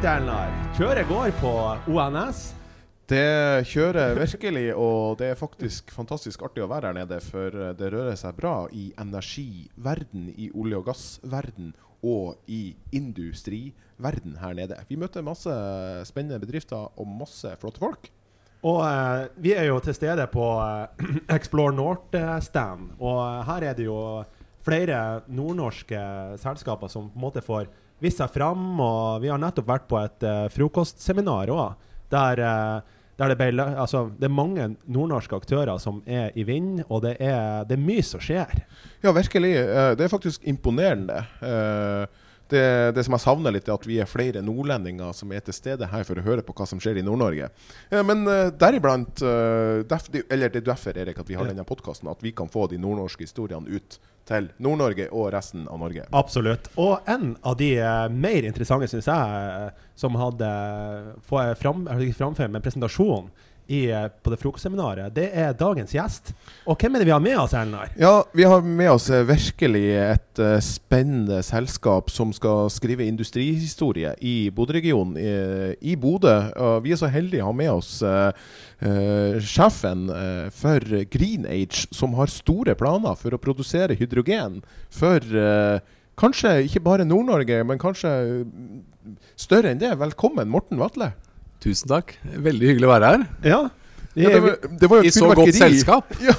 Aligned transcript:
right, 0.00 0.20
Elnar. 0.20 0.48
Kjøret 0.76 1.08
går 1.08 1.32
på 1.40 1.50
ONS. 1.92 2.54
Det 3.10 3.66
kjører 3.68 4.14
virkelig, 4.16 4.70
og 4.78 5.18
det 5.18 5.32
er 5.32 5.38
faktisk 5.38 5.90
fantastisk 5.92 6.42
artig 6.46 6.62
å 6.62 6.68
være 6.70 6.88
her 6.88 6.96
nede. 7.02 7.18
For 7.20 7.52
det 7.76 7.90
rører 7.92 8.16
seg 8.16 8.36
bra 8.38 8.68
i 8.72 8.92
energiverden, 9.00 10.30
i 10.38 10.48
olje- 10.54 10.78
og 10.78 10.86
gassverden 10.86 11.74
og 12.06 12.38
i 12.48 12.76
industriverden 12.96 14.38
her 14.40 14.54
nede. 14.56 14.78
Vi 14.88 14.96
møter 14.96 15.26
masse 15.26 15.52
spennende 16.08 16.40
bedrifter 16.40 16.88
og 16.96 17.10
masse 17.20 17.52
flotte 17.60 17.82
folk. 17.82 18.08
Og 18.60 18.80
eh, 18.84 19.26
vi 19.40 19.52
er 19.56 19.68
jo 19.68 19.78
til 19.84 19.96
stede 19.96 20.24
på 20.32 20.46
eh, 20.60 21.12
Explore 21.36 21.74
North-stand. 21.76 22.94
Og 23.00 23.20
eh, 23.20 23.44
her 23.48 23.68
er 23.68 23.76
det 23.76 23.88
jo 23.88 24.00
flere 24.64 25.22
nordnorske 25.28 26.00
selskaper 26.40 26.92
som 26.92 27.08
på 27.08 27.16
en 27.16 27.24
måte 27.24 27.44
får 27.44 27.68
vist 28.02 28.20
seg 28.22 28.32
fram. 28.34 28.72
Og 28.80 29.20
vi 29.24 29.30
har 29.32 29.40
nettopp 29.40 29.68
vært 29.68 29.86
på 29.90 29.98
et 30.00 30.26
uh, 30.26 30.46
frokostseminar 30.54 31.52
òg, 31.54 31.76
der, 32.12 32.42
uh, 32.42 33.04
der 33.20 33.34
det, 33.34 33.36
ble, 33.40 33.66
altså, 33.84 34.06
det 34.16 34.28
er 34.28 34.34
mange 34.34 34.70
nordnorske 34.86 35.36
aktører 35.36 35.76
som 35.82 36.00
er 36.06 36.32
i 36.34 36.46
vind, 36.48 36.82
og 36.88 37.04
det 37.04 37.16
er, 37.20 37.66
det 37.68 37.76
er 37.76 37.84
mye 37.84 38.04
som 38.06 38.22
skjer. 38.24 38.64
Ja, 39.04 39.12
virkelig. 39.16 39.52
Uh, 39.68 39.92
Det 39.98 40.06
er 40.06 40.12
faktisk 40.12 40.44
imponerende. 40.48 41.22
Eh, 41.44 42.19
Det, 42.50 42.92
det 42.96 43.04
som 43.06 43.14
jeg 43.14 43.24
savner 43.24 43.54
litt, 43.54 43.68
er 43.68 43.76
at 43.76 43.86
vi 43.86 43.98
er 44.02 44.10
flere 44.10 44.42
nordlendinger 44.44 45.14
som 45.16 45.32
er 45.32 45.44
til 45.46 45.56
stede 45.56 45.88
her 45.90 46.06
for 46.06 46.18
å 46.18 46.24
høre 46.26 46.44
på 46.46 46.54
hva 46.56 46.66
som 46.68 46.80
skjer 46.82 47.00
i 47.00 47.04
Nord-Norge. 47.06 47.50
Ja, 47.92 48.04
Men 48.06 48.26
eh, 48.28 48.50
deriblant 48.58 49.22
eh, 49.22 49.82
derf, 49.88 50.08
Eller 50.26 50.50
det 50.50 50.64
er 50.64 50.70
derfor 50.72 50.98
Erik, 50.98 51.20
at 51.22 51.30
vi 51.30 51.38
har 51.38 51.48
denne 51.50 51.66
podkasten, 51.66 52.10
at 52.10 52.24
vi 52.24 52.34
kan 52.36 52.50
få 52.50 52.66
de 52.70 52.80
nordnorske 52.80 53.26
historiene 53.28 53.70
ut 53.70 54.00
til 54.30 54.48
Nord-Norge 54.62 55.08
og 55.10 55.30
resten 55.34 55.66
av 55.70 55.80
Norge. 55.82 56.06
Absolutt. 56.16 56.70
Og 56.80 57.06
en 57.10 57.34
av 57.46 57.56
de 57.60 57.72
eh, 57.78 58.08
mer 58.10 58.46
interessante, 58.48 58.90
syns 58.90 59.10
jeg, 59.10 59.54
eh, 59.70 59.86
som 59.98 60.18
hadde 60.18 60.50
fram, 61.26 61.86
framført 62.18 62.52
med 62.52 62.64
presentasjon 62.64 63.30
i, 63.70 63.90
eh, 63.90 64.08
på 64.22 64.32
det 64.32 64.38
frokostseminaret, 64.40 65.12
det 65.14 65.28
er 65.30 65.54
dagens 65.54 65.92
gjest. 65.94 66.32
Og 66.66 66.74
hvem 66.80 66.96
er 66.96 67.02
det 67.02 67.06
vi 67.06 67.14
har 67.14 67.22
med 67.22 67.36
oss, 67.38 67.54
Elnar? 67.54 67.92
Ja, 67.98 68.24
vi 68.34 68.46
har 68.50 68.64
med 68.66 68.90
oss 68.90 69.06
eh, 69.14 69.22
virkelig 69.28 69.84
et 69.94 70.40
uh, 70.42 70.56
spennende 70.64 71.38
selskap 71.46 72.10
som 72.10 72.32
skal 72.34 72.66
skrive 72.74 73.06
industrihistorie 73.06 74.16
i 74.26 74.34
Bodø-regionen, 74.54 75.14
i, 75.14 75.30
i 75.92 75.94
Bodø. 75.94 76.34
Og 76.58 76.82
vi 76.82 76.96
er 76.96 76.98
så 76.98 77.12
heldige 77.12 77.46
å 77.46 77.52
ha 77.52 77.56
med 77.60 77.70
oss 77.76 77.92
uh, 78.02 78.34
uh, 78.82 79.38
sjefen 79.38 80.08
for 80.54 80.82
Green 81.12 81.46
Age, 81.46 81.86
som 81.94 82.18
har 82.18 82.32
store 82.32 82.74
planer 82.78 83.14
for 83.20 83.34
å 83.34 83.42
produsere 83.42 83.94
hydrogen 83.98 84.60
for 84.90 85.22
kanskje 86.20 86.56
ikke 86.66 86.82
bare 86.84 87.06
Nord-Norge, 87.06 87.62
men 87.64 87.80
kanskje 87.80 88.10
mm, 88.44 89.18
større 89.38 89.72
enn 89.72 89.80
det. 89.80 89.94
Velkommen, 90.00 90.50
Morten 90.50 90.80
Vatle. 90.80 91.12
Tusen 91.60 91.90
takk. 91.92 92.14
Veldig 92.24 92.70
hyggelig 92.72 92.88
å 92.88 92.92
være 92.94 93.10
her. 93.12 93.24
Ja. 93.44 93.60
det, 94.14 94.22
Ja, 94.24 94.30
det, 94.32 94.40
var, 94.44 94.54
det 94.80 94.88
var 94.90 95.02
jo 95.02 95.10
I 95.10 95.12
så 95.14 95.28
godt 95.36 95.54
selskap. 95.58 96.14
Ja, 96.26 96.34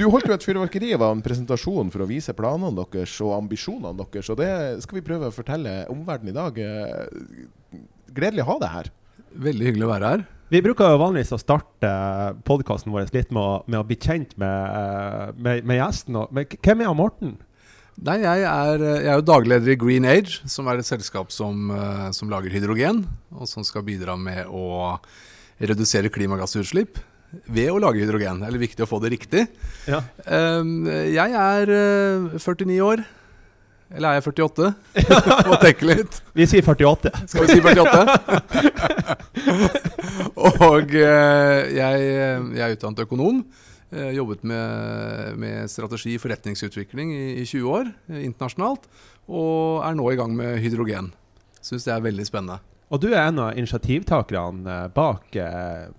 du 0.00 0.06
holdt 0.10 0.28
jo 0.30 0.34
et 0.34 0.44
fyrverkeri 0.46 0.92
av 0.96 1.02
en 1.10 1.22
presentasjon 1.24 1.90
for 1.92 2.04
å 2.04 2.08
vise 2.08 2.32
planene 2.36 2.72
deres 2.78 3.14
og 3.24 3.34
ambisjonene 3.36 3.94
deres. 4.00 4.30
Og 4.32 4.38
det 4.40 4.50
skal 4.84 4.98
vi 5.00 5.04
prøve 5.06 5.28
å 5.28 5.34
fortelle 5.34 5.82
omverdenen 5.92 6.32
i 6.32 6.36
dag. 6.36 6.58
Eh, 6.58 7.80
Gledelig 8.10 8.42
å 8.46 8.48
ha 8.52 8.58
deg 8.62 8.74
her. 8.74 8.90
Veldig 9.46 9.66
hyggelig 9.68 9.86
å 9.86 9.90
være 9.92 10.12
her. 10.14 10.22
vi 10.50 10.62
bruker 10.64 10.90
jo 10.90 10.98
vanligvis 10.98 11.30
å 11.36 11.38
starte 11.38 11.90
podkasten 12.48 12.90
vår 12.90 13.12
litt 13.14 13.30
med 13.30 13.42
å, 13.42 13.52
med 13.70 13.78
å 13.78 13.84
bli 13.86 13.98
kjent 14.00 14.32
med, 14.40 14.74
eh, 14.80 15.28
med, 15.38 15.62
med 15.68 15.78
gjesten. 15.78 16.16
Og, 16.18 16.32
men 16.34 16.48
hvem 16.58 16.82
er 16.82 16.96
Morten? 16.98 17.36
Nei, 18.00 18.16
jeg 18.22 18.44
er, 18.48 18.80
jeg 18.80 19.10
er 19.12 19.18
jo 19.18 19.24
dagleder 19.28 19.74
i 19.74 19.76
Green 19.76 20.06
Age, 20.08 20.38
som 20.48 20.68
er 20.72 20.80
et 20.80 20.88
selskap 20.88 21.28
som, 21.34 21.68
eh, 21.74 22.06
som 22.16 22.30
lager 22.32 22.52
hydrogen, 22.54 23.02
og 23.36 23.48
som 23.50 23.66
skal 23.66 23.84
bidra 23.84 24.14
med 24.16 24.48
å 24.48 24.96
redusere 25.60 26.08
klimagassutslipp 26.12 26.96
ved 27.44 27.68
å 27.68 27.76
lage 27.82 28.00
hydrogen. 28.00 28.40
Det 28.40 28.48
er 28.48 28.62
viktig 28.62 28.86
å 28.86 28.88
få 28.88 29.02
det 29.04 29.12
riktig. 29.12 29.44
Ja. 29.84 30.00
Um, 30.24 30.88
jeg 30.88 31.36
er 31.44 31.74
eh, 31.76 32.40
49 32.40 32.80
år. 32.88 33.04
Eller 33.90 34.08
er 34.08 34.20
jeg 34.20 34.30
48? 34.30 34.72
Må 35.50 35.60
tenke 35.60 35.88
litt. 35.90 36.20
Vi 36.32 36.46
sier 36.48 36.64
48. 36.64 37.12
Skal 37.28 37.44
vi 37.44 37.48
si 37.52 37.60
48? 37.60 38.00
og 40.70 40.94
eh, 40.94 41.68
jeg, 41.76 42.12
jeg 42.56 42.64
er 42.64 42.78
utdannet 42.78 43.04
økonom. 43.04 43.44
Eh, 43.90 44.12
jobbet 44.14 44.44
med, 44.46 45.38
med 45.42 45.70
strategi 45.70 46.14
og 46.14 46.22
forretningsutvikling 46.22 47.10
i, 47.10 47.24
i 47.42 47.46
20 47.46 47.70
år 47.74 47.88
eh, 48.12 48.20
internasjonalt. 48.22 48.86
Og 49.26 49.82
er 49.82 49.96
nå 49.98 50.06
i 50.12 50.18
gang 50.20 50.36
med 50.38 50.60
hydrogen. 50.62 51.10
Syns 51.58 51.88
det 51.88 51.96
er 51.96 52.04
veldig 52.04 52.26
spennende. 52.28 52.60
Og 52.90 53.02
du 53.02 53.08
er 53.10 53.24
en 53.24 53.42
av 53.42 53.58
initiativtakerne 53.58 54.76
eh, 54.76 54.86
bak, 54.94 55.34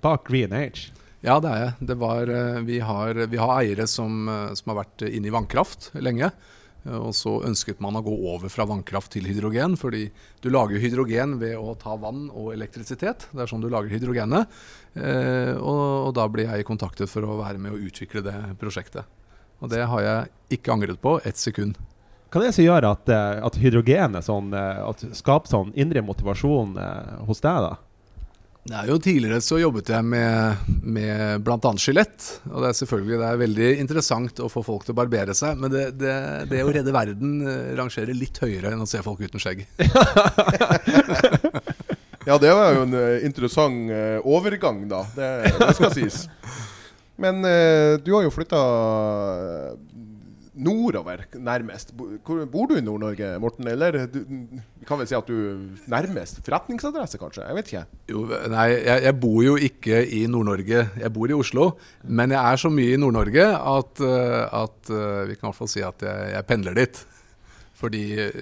bak 0.04 0.24
Green 0.30 0.56
Age. 0.56 0.94
Ja, 1.22 1.36
det 1.44 1.52
er 1.52 1.60
jeg. 1.66 1.90
Det 1.92 2.00
var, 2.02 2.32
vi, 2.66 2.80
har, 2.82 3.20
vi 3.30 3.38
har 3.38 3.52
eiere 3.60 3.86
som, 3.86 4.24
som 4.58 4.72
har 4.72 4.80
vært 4.80 5.04
inne 5.06 5.30
i 5.30 5.34
vannkraft 5.36 5.92
lenge. 6.02 6.32
Eh, 6.86 6.98
Og 6.98 7.14
så 7.16 7.38
ønsket 7.48 7.82
man 7.84 7.98
å 7.98 8.04
gå 8.06 8.14
over 8.34 8.50
fra 8.50 8.66
vannkraft 8.70 9.14
til 9.16 9.28
hydrogen, 9.30 9.78
fordi 9.80 10.10
du 10.42 10.50
lager 10.50 10.82
hydrogen 10.82 11.38
ved 11.42 11.58
å 11.58 11.76
ta 11.80 11.96
vann 11.96 12.30
og 12.30 12.54
elektrisitet. 12.56 13.28
Det 13.32 13.44
er 13.44 13.52
sånn 13.52 13.64
du 13.64 13.70
lager 13.70 13.92
hydrogenet. 13.94 14.50
Eh, 14.96 15.56
og, 15.58 16.14
da 16.18 16.28
ble 16.28 16.48
jeg 16.48 16.68
kontaktet 16.68 17.10
for 17.10 17.26
å 17.26 17.40
være 17.42 17.62
med 17.62 17.76
å 17.76 17.82
utvikle 17.82 18.24
det 18.26 18.36
prosjektet. 18.60 19.06
Og 19.62 19.70
det 19.70 19.86
har 19.86 20.02
jeg 20.02 20.58
ikke 20.58 20.74
angret 20.74 21.02
på 21.02 21.20
ett 21.24 21.38
sekund. 21.38 21.78
Hva 22.32 22.40
er 22.40 22.48
det 22.48 22.56
som 22.56 22.66
gjør 22.66 22.88
at, 22.94 23.10
eh, 23.12 23.46
at 23.46 23.60
hydrogen 23.60 24.16
er 24.16 24.26
sånn, 24.26 24.52
skaper 25.14 25.52
sånn 25.52 25.74
indre 25.76 26.02
motivasjon 26.02 26.78
hos 27.28 27.44
deg? 27.44 27.68
da? 27.68 27.76
Det 28.62 28.76
er 28.78 28.90
jo 28.92 29.00
Tidligere 29.02 29.40
så 29.42 29.58
jobbet 29.58 29.90
jeg 29.90 30.06
med, 30.06 30.68
med 30.86 31.42
bl.a. 31.46 31.72
skjelett. 31.82 32.28
Og 32.52 32.62
det 32.62 32.70
er 32.70 32.78
selvfølgelig 32.78 33.18
det 33.18 33.30
er 33.30 33.40
veldig 33.42 33.70
interessant 33.82 34.42
å 34.44 34.50
få 34.54 34.62
folk 34.66 34.86
til 34.86 34.94
å 34.94 35.00
barbere 35.00 35.34
seg, 35.38 35.58
men 35.58 35.74
det, 35.74 35.88
det, 35.98 36.14
det 36.52 36.62
å 36.62 36.70
redde 36.70 36.94
verden 36.94 37.40
eh, 37.42 37.72
rangerer 37.80 38.14
litt 38.14 38.38
høyere 38.44 38.76
enn 38.76 38.84
å 38.86 38.90
se 38.90 39.02
folk 39.06 39.24
uten 39.26 39.42
skjegg. 39.42 39.66
Ja, 42.22 42.36
det 42.38 42.52
var 42.54 42.76
jo 42.76 42.84
en 42.86 42.92
eh, 42.94 43.24
interessant 43.26 43.90
eh, 43.90 44.20
overgang, 44.30 44.84
da. 44.86 45.00
Det, 45.16 45.30
det 45.58 45.72
skal 45.74 45.90
sies. 45.96 46.20
Men 47.18 47.42
du 47.42 48.12
har 48.14 48.22
jo 48.28 48.34
flytta 48.34 48.60
nordover, 50.54 51.24
nærmest. 51.40 51.94
Bor 51.96 52.68
du 52.68 52.76
i 52.76 52.84
Nord-Norge, 52.84 53.30
Morten? 53.40 53.68
Eller 53.72 54.06
du, 54.12 54.20
kan 54.88 55.00
vel 55.00 55.08
si 55.08 55.16
at 55.16 55.30
du 55.30 55.70
nærmest 55.92 56.42
forretningsadresse, 56.44 57.20
kanskje? 57.22 57.46
Jeg 57.48 57.58
vet 57.58 57.72
ikke. 57.72 57.84
Jo, 58.12 58.26
nei, 58.52 58.68
jeg, 58.76 59.06
jeg 59.08 59.18
bor 59.24 59.40
jo 59.46 59.56
ikke 59.70 60.02
i 60.18 60.26
Nord-Norge, 60.32 60.84
jeg 61.04 61.14
bor 61.16 61.32
i 61.32 61.38
Oslo. 61.38 61.70
Men 62.04 62.36
jeg 62.36 62.42
er 62.42 62.62
så 62.62 62.74
mye 62.74 62.98
i 62.98 63.00
Nord-Norge 63.00 63.48
at, 63.48 64.04
eh, 64.04 64.60
at 64.64 64.92
eh, 64.92 65.24
vi 65.32 65.38
kan 65.38 65.46
i 65.46 65.50
hvert 65.50 65.62
fall 65.62 65.72
si 65.72 65.86
at 65.88 66.08
jeg, 66.08 66.34
jeg 66.36 66.50
pendler 66.50 66.78
dit. 66.82 67.06
Fordi 67.82 68.04
eh, 68.22 68.38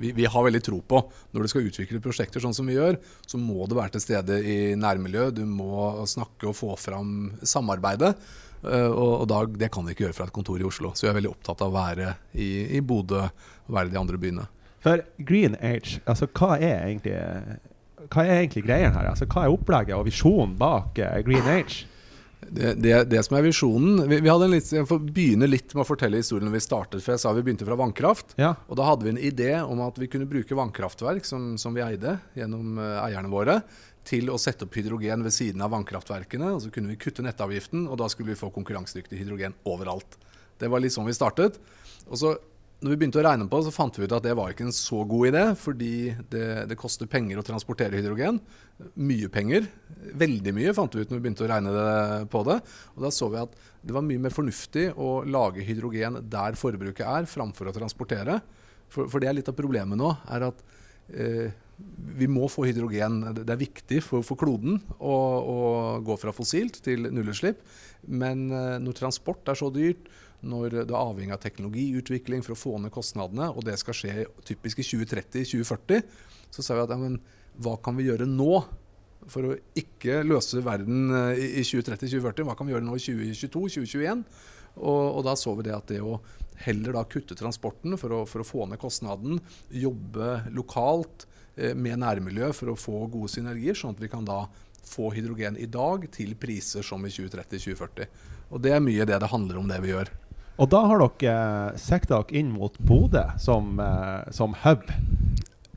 vi, 0.00 0.12
vi 0.14 0.28
har 0.30 0.46
veldig 0.46 0.62
tro 0.64 0.78
på 0.80 1.02
når 1.34 1.42
du 1.44 1.50
skal 1.50 1.66
utvikle 1.68 2.00
prosjekter 2.04 2.42
sånn 2.44 2.54
som 2.56 2.70
vi 2.70 2.76
gjør, 2.78 2.96
så 3.26 3.40
må 3.42 3.66
du 3.66 3.74
være 3.76 3.96
til 3.96 4.04
stede 4.06 4.38
i 4.46 4.56
nærmiljøet. 4.78 5.34
Du 5.40 5.44
må 5.50 5.90
snakke 6.10 6.48
og 6.52 6.56
få 6.58 6.72
fram 6.78 7.32
samarbeidet. 7.42 8.14
Eh, 8.64 8.88
Og, 8.88 9.12
og 9.20 9.28
da, 9.28 9.42
det 9.60 9.68
kan 9.74 9.84
vi 9.84 9.92
ikke 9.92 10.06
gjøre 10.06 10.16
fra 10.16 10.28
et 10.30 10.36
kontor 10.38 10.62
i 10.62 10.64
Oslo. 10.64 10.94
Så 10.96 11.04
vi 11.04 11.10
er 11.12 11.18
veldig 11.18 11.34
opptatt 11.34 11.60
av 11.66 11.68
å 11.74 11.76
være 11.76 12.14
i, 12.38 12.78
i 12.78 12.80
Bodø 12.80 13.26
og 13.26 13.74
være 13.76 13.90
i 13.90 13.92
de 13.92 14.00
andre 14.00 14.20
byene. 14.22 14.46
For 14.84 15.00
Green 15.18 15.54
Age, 15.64 15.98
altså 16.08 16.26
hva 16.32 16.54
er 16.60 16.86
egentlig 16.86 17.14
egentlig 18.14 18.64
greien 18.66 18.92
her? 18.92 19.06
Altså, 19.10 19.24
hva 19.32 19.46
er 19.46 19.54
opplegget 19.54 19.96
og 19.96 20.04
visjonen 20.08 20.56
bak 20.60 20.98
eh, 21.00 21.20
Green 21.24 21.46
Age? 21.48 21.86
Det, 22.50 22.74
det, 22.82 22.92
det 23.10 23.22
som 23.26 23.36
er 23.38 23.44
visjonen 23.46 24.04
vi, 24.10 24.18
vi 24.24 24.30
hadde 24.30 24.48
en 24.48 24.54
litt, 24.54 24.70
Jeg 24.72 24.88
får 24.88 25.00
begynne 25.04 25.48
litt 25.48 25.74
med 25.74 25.84
å 25.84 25.88
fortelle 25.88 26.20
historien 26.20 26.48
når 26.48 26.56
vi 26.56 26.64
startet. 26.64 27.04
For 27.04 27.14
jeg 27.14 27.22
sa 27.22 27.32
vi 27.36 27.44
begynte 27.46 27.66
fra 27.68 27.78
vannkraft. 27.80 28.36
Ja. 28.40 28.54
Og 28.68 28.78
da 28.80 28.88
hadde 28.88 29.06
vi 29.06 29.14
en 29.14 29.22
idé 29.30 29.50
om 29.62 29.82
at 29.84 29.98
vi 30.00 30.08
kunne 30.12 30.28
bruke 30.30 30.58
vannkraftverk 30.58 31.28
som, 31.28 31.54
som 31.60 31.76
vi 31.76 31.84
eide 31.84 32.18
gjennom 32.38 32.78
uh, 32.80 33.02
eierne 33.04 33.32
våre, 33.32 33.60
til 34.04 34.28
å 34.28 34.38
sette 34.40 34.66
opp 34.66 34.76
hydrogen 34.76 35.24
ved 35.24 35.32
siden 35.32 35.64
av 35.64 35.72
vannkraftverkene. 35.74 36.52
Og 36.56 36.64
så 36.64 36.72
kunne 36.74 36.92
vi 36.92 37.00
kutte 37.00 37.24
nettavgiften, 37.24 37.86
og 37.88 38.00
da 38.02 38.10
skulle 38.12 38.34
vi 38.34 38.40
få 38.40 38.52
konkurransedyktig 38.54 39.22
hydrogen 39.22 39.56
overalt. 39.68 40.18
Det 40.60 40.70
var 40.70 40.82
litt 40.84 40.94
sånn 40.94 41.08
vi 41.08 41.16
startet. 41.16 41.56
Og 42.04 42.20
så 42.20 42.34
når 42.84 42.92
vi 42.92 42.98
begynte 43.00 43.16
å 43.16 43.24
regne 43.24 43.46
på 43.48 43.56
det, 43.56 43.64
så 43.64 43.72
fant 43.72 43.96
vi 43.96 44.04
ut 44.04 44.12
at 44.12 44.26
det 44.26 44.34
var 44.36 44.52
ikke 44.52 44.66
en 44.66 44.74
så 44.76 44.98
god 45.08 45.30
idé, 45.30 45.44
fordi 45.56 45.94
det, 46.28 46.48
det 46.68 46.76
koster 46.76 47.08
penger 47.08 47.40
å 47.40 47.44
transportere 47.46 47.96
hydrogen. 47.96 48.42
Mye 49.00 49.30
penger. 49.32 49.70
Veldig 50.20 50.52
mye, 50.52 50.74
fant 50.76 50.92
vi 50.92 51.00
ut 51.00 51.08
når 51.08 51.16
vi 51.16 51.24
begynte 51.24 51.46
å 51.46 51.48
regne 51.48 51.72
det 51.72 52.28
på 52.34 52.42
det. 52.44 52.58
Og 52.92 53.06
da 53.06 53.10
så 53.14 53.30
vi 53.32 53.40
at 53.40 53.56
det 53.80 53.96
var 53.96 54.04
mye 54.04 54.20
mer 54.26 54.36
fornuftig 54.36 54.90
å 55.00 55.22
lage 55.24 55.64
hydrogen 55.64 56.20
der 56.28 56.60
forbruket 56.60 57.08
er, 57.08 57.30
framfor 57.30 57.72
å 57.72 57.76
transportere. 57.78 58.36
For, 58.92 59.08
for 59.08 59.16
det 59.16 59.32
er 59.32 59.38
litt 59.40 59.48
av 59.48 59.56
problemet 59.56 59.96
nå, 59.96 60.12
er 60.36 60.44
at 60.50 60.60
eh, 61.08 61.56
vi 62.14 62.28
må 62.30 62.48
få 62.50 62.68
hydrogen. 62.68 63.20
Det 63.40 63.50
er 63.50 63.60
viktig 63.60 64.00
for, 64.04 64.24
for 64.26 64.38
kloden 64.38 64.78
å, 64.98 65.14
å 65.14 65.56
gå 66.06 66.16
fra 66.20 66.34
fossilt 66.34 66.78
til 66.84 67.08
nullutslipp. 67.10 67.64
Men 68.06 68.46
eh, 68.52 68.76
når 68.82 69.00
transport 69.00 69.50
er 69.50 69.58
så 69.58 69.70
dyrt, 69.74 70.06
når 70.44 70.78
det 70.82 70.92
er 70.92 71.00
avhengig 71.00 71.34
av 71.34 71.42
teknologiutvikling 71.42 72.44
for 72.44 72.54
å 72.54 72.60
få 72.60 72.76
ned 72.82 72.92
kostnadene, 72.94 73.48
og 73.50 73.64
det 73.66 73.78
skal 73.80 73.96
skje 73.96 74.26
typisk 74.44 74.82
i 74.82 74.86
2030-2040, 74.86 76.04
så 76.54 76.62
sa 76.64 76.76
vi 76.76 76.84
at 76.84 76.92
ja, 76.92 77.00
men 77.00 77.18
hva 77.64 77.78
kan 77.82 77.96
vi 77.96 78.08
gjøre 78.10 78.28
nå 78.28 78.58
for 79.30 79.48
å 79.48 79.58
ikke 79.78 80.20
løse 80.26 80.60
verden 80.64 81.08
eh, 81.16 81.44
i 81.60 81.64
2030-2040? 81.64 82.46
Hva 82.46 82.58
kan 82.58 82.68
vi 82.68 82.76
gjøre 82.76 82.86
nå 82.86 82.98
i 82.98 83.04
2022-2021? 83.04 84.24
Og, 84.74 85.04
og, 85.06 85.20
da 85.26 85.36
så 85.38 85.54
vi 85.54 85.66
det 85.66 85.74
at 85.74 85.90
det 85.90 86.00
å 86.02 86.18
heller 86.64 86.94
da 86.94 87.04
kutte 87.10 87.36
transporten 87.38 87.96
for 87.98 88.14
å, 88.14 88.24
for 88.30 88.42
å 88.42 88.46
få 88.46 88.66
ned 88.70 88.78
kostnaden, 88.82 89.40
jobbe 89.74 90.36
lokalt 90.54 91.26
med 91.56 92.00
nærmiljø 92.02 92.48
for 92.56 92.72
å 92.72 92.78
få 92.78 93.04
gode 93.12 93.30
synergier, 93.30 93.76
sånn 93.78 93.94
at 93.94 94.02
vi 94.02 94.10
kan 94.10 94.26
da 94.26 94.44
få 94.84 95.12
hydrogen 95.14 95.56
i 95.56 95.66
dag 95.70 96.06
til 96.12 96.34
priser 96.40 96.84
som 96.86 97.04
i 97.06 97.12
2030-2040. 97.12 98.08
Og 98.50 98.60
Det 98.62 98.74
er 98.74 98.84
mye 98.84 99.06
det 99.08 99.20
det 99.20 99.30
handler 99.32 99.58
om, 99.58 99.68
det 99.68 99.80
vi 99.82 99.92
gjør. 99.92 100.10
Og 100.62 100.70
da 100.70 100.84
har 100.86 101.02
dere 101.02 101.78
sikta 101.80 102.20
dere 102.20 102.38
inn 102.38 102.52
mot 102.54 102.76
Bodø 102.78 103.24
som, 103.42 103.78
eh, 103.80 104.30
som 104.30 104.54
hub. 104.62 104.86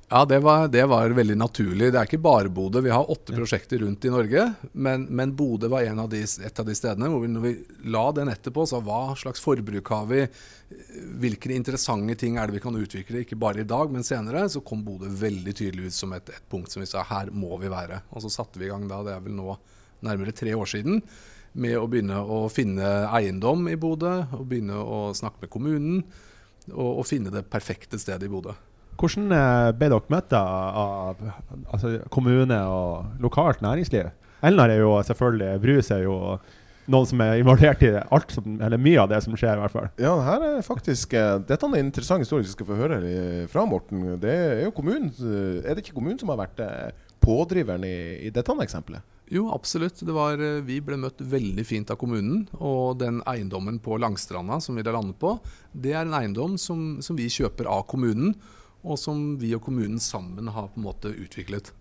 Ja, 0.09 0.25
det 0.25 0.39
var, 0.39 0.67
det 0.67 0.85
var, 0.85 1.09
veldig 1.09 1.35
naturlig. 1.35 1.89
Det 1.91 1.99
er 1.99 2.07
ikke 2.07 2.21
bare 2.23 2.47
Bodø. 2.47 2.79
Vi 2.79 2.93
har 2.93 3.09
åtte 3.11 3.33
prosjekter 3.35 3.81
rundt 3.83 4.05
i 4.07 4.11
Norge. 4.11 4.43
Men, 4.71 5.03
men 5.11 5.33
Bodø 5.35 5.67
var 5.67 5.83
av 5.83 6.07
de, 6.13 6.21
et 6.23 6.59
av 6.61 6.67
de 6.67 6.75
stedene 6.79 7.09
hvor 7.11 7.25
vi, 7.25 7.31
når 7.33 7.43
vi 7.43 7.51
la 7.91 8.05
den 8.15 8.31
etterpå, 8.31 8.63
sa 8.69 8.79
hva 8.79 9.17
slags 9.19 9.43
forbruk 9.43 9.91
har 9.91 10.05
vi? 10.07 10.21
Hvilke 11.25 11.51
interessante 11.51 12.15
ting 12.21 12.39
er 12.39 12.47
det 12.47 12.55
vi 12.55 12.61
kan 12.63 12.77
utvikle, 12.79 13.25
ikke 13.25 13.39
bare 13.41 13.65
i 13.65 13.67
dag, 13.67 13.91
men 13.91 14.07
senere? 14.07 14.45
Så 14.47 14.61
kom 14.63 14.85
Bodø 14.85 15.11
veldig 15.11 15.55
tydelig 15.59 15.91
ut 15.91 15.97
som 15.97 16.15
et, 16.15 16.31
et 16.31 16.47
punkt 16.47 16.71
som 16.71 16.85
vi 16.85 16.87
sa 16.87 17.03
her 17.09 17.33
må 17.35 17.59
vi 17.59 17.73
være. 17.73 17.99
Og 18.15 18.23
så 18.23 18.31
satte 18.31 18.63
vi 18.63 18.69
i 18.69 18.71
gang 18.71 18.87
da, 18.87 19.01
det 19.03 19.17
er 19.17 19.27
vel 19.27 19.35
nå 19.35 19.57
nærmere 20.07 20.35
tre 20.39 20.55
år 20.55 20.71
siden, 20.71 21.01
med 21.59 21.75
å 21.75 21.83
begynne 21.91 22.21
å 22.21 22.45
finne 22.53 22.93
eiendom 23.11 23.67
i 23.67 23.75
Bodø, 23.75 24.21
og 24.39 24.47
begynne 24.47 24.79
å 24.79 25.03
snakke 25.17 25.43
med 25.43 25.51
kommunen, 25.51 25.99
og, 26.71 27.01
og 27.01 27.05
finne 27.11 27.33
det 27.33 27.43
perfekte 27.51 27.99
stedet 27.99 28.29
i 28.29 28.31
Bodø. 28.31 28.55
Hvordan 28.97 29.33
eh, 29.33 29.71
ble 29.77 29.91
dere 29.93 30.13
møtt 30.13 30.33
av 30.33 31.19
altså, 31.71 31.97
kommune 32.13 32.57
og 32.65 33.19
lokalt 33.23 33.61
næringsliv? 33.65 34.09
Elnar 34.45 34.73
er 34.73 34.81
jo 34.81 34.95
selvfølgelig 35.05 35.61
Brus 35.61 35.91
er 35.93 36.05
jo 36.05 36.17
noen 36.87 37.09
som 37.09 37.21
er 37.23 37.41
involvert 37.41 37.81
i 37.83 37.91
alt 37.99 38.31
som, 38.31 38.45
eller 38.63 38.79
mye 38.79 39.01
av 39.01 39.09
det 39.11 39.19
som 39.25 39.35
skjer. 39.37 39.57
i 39.57 39.63
hvert 39.63 39.73
fall. 39.73 39.89
Ja, 40.01 40.13
her 40.23 40.45
er 40.47 40.65
faktisk, 40.65 41.13
eh, 41.13 41.35
Dette 41.43 41.67
er 41.67 41.75
en 41.75 41.85
interessant 41.85 42.23
historie 42.23 42.47
vi 42.47 42.53
skal 42.53 42.69
få 42.69 42.79
høre 42.79 43.01
fra 43.51 43.65
Morten. 43.67 44.15
Det 44.21 44.31
er 44.31 44.63
jo 44.63 44.71
kommunen, 44.71 45.11
er 45.63 45.75
det 45.75 45.83
ikke 45.83 45.97
kommunen 45.99 46.19
som 46.19 46.31
har 46.33 46.41
vært 46.45 46.63
eh, 46.63 47.05
pådriveren 47.23 47.83
i, 47.83 47.97
i 48.27 48.33
dette 48.33 48.57
eksempelet? 48.63 49.03
Jo, 49.27 49.49
absolutt. 49.51 49.99
Var, 50.01 50.39
vi 50.63 50.79
ble 50.79 50.95
møtt 51.01 51.19
veldig 51.19 51.65
fint 51.67 51.89
av 51.91 51.99
kommunen. 51.99 52.45
Og 52.63 52.95
den 53.01 53.19
eiendommen 53.27 53.81
på 53.83 53.99
Langstranda 53.99 54.61
som 54.63 54.79
vi 54.79 54.85
da 54.87 54.95
landet 54.95 55.19
på, 55.19 55.35
det 55.73 55.91
er 55.91 56.05
en 56.05 56.15
eiendom 56.15 56.55
som, 56.61 57.01
som 57.03 57.19
vi 57.19 57.27
kjøper 57.27 57.67
av 57.67 57.83
kommunen 57.91 58.37
og 58.87 58.99
som 59.01 59.35
vi 59.41 59.53
og 59.57 59.63
kommunen 59.65 59.99
sammen 60.03 60.49
har 60.53 60.71
på 60.71 60.81
en 60.81 60.87
måte 60.87 61.11
utviklet. 61.11 61.73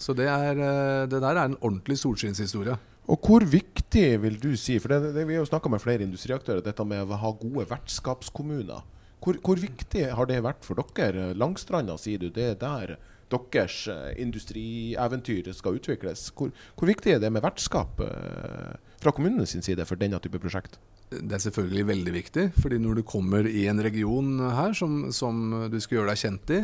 Så 0.00 0.14
det, 0.16 0.28
er, 0.32 0.56
eh, 0.56 1.08
det 1.10 1.20
der 1.20 1.34
er 1.36 1.44
en 1.44 1.58
ordentlig 1.60 1.98
solskinnshistorie. 2.00 2.78
Og 3.10 3.26
hvor 3.26 3.44
viktig 3.44 4.06
vil 4.22 4.36
du 4.40 4.52
si, 4.58 4.78
for 4.78 4.92
det, 4.92 5.14
det, 5.16 5.26
vi 5.26 5.34
har 5.34 5.42
jo 5.42 5.50
snakka 5.50 5.72
med 5.72 5.82
flere 5.82 6.06
industriaktører, 6.06 6.62
dette 6.64 6.86
med 6.86 7.10
å 7.10 7.18
ha 7.20 7.32
gode 7.36 7.66
vertskapskommuner. 7.70 8.84
Hvor, 9.20 9.36
hvor, 9.44 9.60
viktig 9.60 10.06
har 10.16 10.28
det 10.30 10.38
vært 10.44 10.64
for 10.64 10.80
dere? 10.96 11.32
Langstranda, 11.36 11.98
sier 12.00 12.22
du. 12.22 12.30
Det 12.32 12.52
er 12.54 12.60
der 12.60 12.94
deres 13.30 13.82
eh, 13.90 14.14
industrieventyr 14.22 15.50
skal 15.54 15.76
utvikles. 15.78 16.30
Hvor, 16.36 16.54
hvor 16.78 16.90
viktig 16.90 17.14
er 17.14 17.20
det 17.22 17.32
med 17.32 17.44
vertskap 17.44 18.00
eh, 18.06 18.78
fra 19.02 19.12
kommunenes 19.12 19.52
side 19.52 19.84
for 19.86 20.00
denne 20.00 20.18
type 20.22 20.40
prosjekt? 20.40 20.80
Det 21.10 21.34
er 21.34 21.42
selvfølgelig 21.42 21.86
veldig 21.88 22.12
viktig. 22.14 22.44
fordi 22.62 22.78
når 22.78 23.00
du 23.00 23.02
kommer 23.02 23.46
i 23.46 23.66
en 23.66 23.82
region 23.82 24.38
her 24.54 24.72
som, 24.72 25.10
som 25.12 25.68
du 25.70 25.78
skal 25.80 25.98
gjøre 25.98 26.12
deg 26.12 26.20
kjent 26.22 26.52
i, 26.54 26.60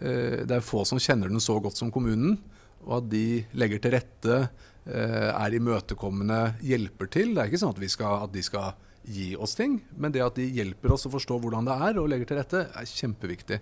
eh, 0.00 0.36
det 0.44 0.58
er 0.58 0.64
få 0.64 0.84
som 0.84 1.00
kjenner 1.00 1.32
den 1.32 1.40
så 1.40 1.56
godt 1.60 1.80
som 1.80 1.92
kommunen. 1.92 2.38
Og 2.84 2.98
at 3.00 3.10
de 3.12 3.44
legger 3.56 3.80
til 3.80 3.96
rette, 3.96 4.36
eh, 4.84 5.30
er 5.32 5.56
imøtekommende, 5.56 6.60
hjelper 6.60 7.08
til. 7.08 7.34
Det 7.34 7.42
er 7.42 7.50
ikke 7.50 7.62
sånn 7.64 7.74
at, 7.74 7.90
skal, 7.92 8.24
at 8.28 8.32
de 8.32 8.44
skal 8.44 8.72
gi 9.08 9.34
oss 9.36 9.56
ting, 9.56 9.80
men 9.96 10.12
det 10.12 10.22
at 10.24 10.36
de 10.36 10.44
hjelper 10.44 10.92
oss 10.92 11.06
å 11.08 11.12
forstå 11.12 11.40
hvordan 11.40 11.68
det 11.68 11.76
er 11.88 12.00
og 12.00 12.08
legger 12.12 12.28
til 12.28 12.40
rette, 12.40 12.66
er 12.68 12.88
kjempeviktig. 12.88 13.60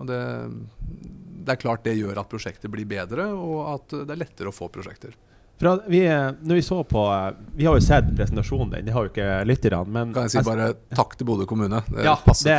Og 0.00 0.08
det, 0.08 0.20
det 1.44 1.54
er 1.54 1.60
klart 1.60 1.84
det 1.84 1.98
gjør 1.98 2.22
at 2.22 2.30
prosjektet 2.30 2.72
blir 2.72 2.88
bedre, 2.88 3.28
og 3.36 3.58
at 3.74 3.98
det 4.06 4.14
er 4.14 4.22
lettere 4.22 4.52
å 4.52 4.56
få 4.56 4.70
prosjekter. 4.72 5.12
Fra, 5.60 5.74
vi, 5.86 6.08
når 6.40 6.54
vi 6.54 6.62
så 6.62 6.84
på 6.88 7.32
Vi 7.56 7.66
har 7.68 7.74
jo 7.76 7.82
sett 7.84 8.06
presentasjonen 8.16 8.70
din, 8.70 8.86
det 8.86 8.94
har 8.94 9.04
jo 9.04 9.10
ikke 9.10 9.28
lytterne. 9.44 9.82
Men 9.92 10.14
kan 10.14 10.24
jeg 10.24 10.38
si 10.38 10.44
bare 10.46 10.70
takk 10.96 11.12
til 11.20 11.28
Bodø 11.28 11.44
kommune? 11.48 11.82
Det 11.90 12.06
ja, 12.06 12.14
det, 12.46 12.56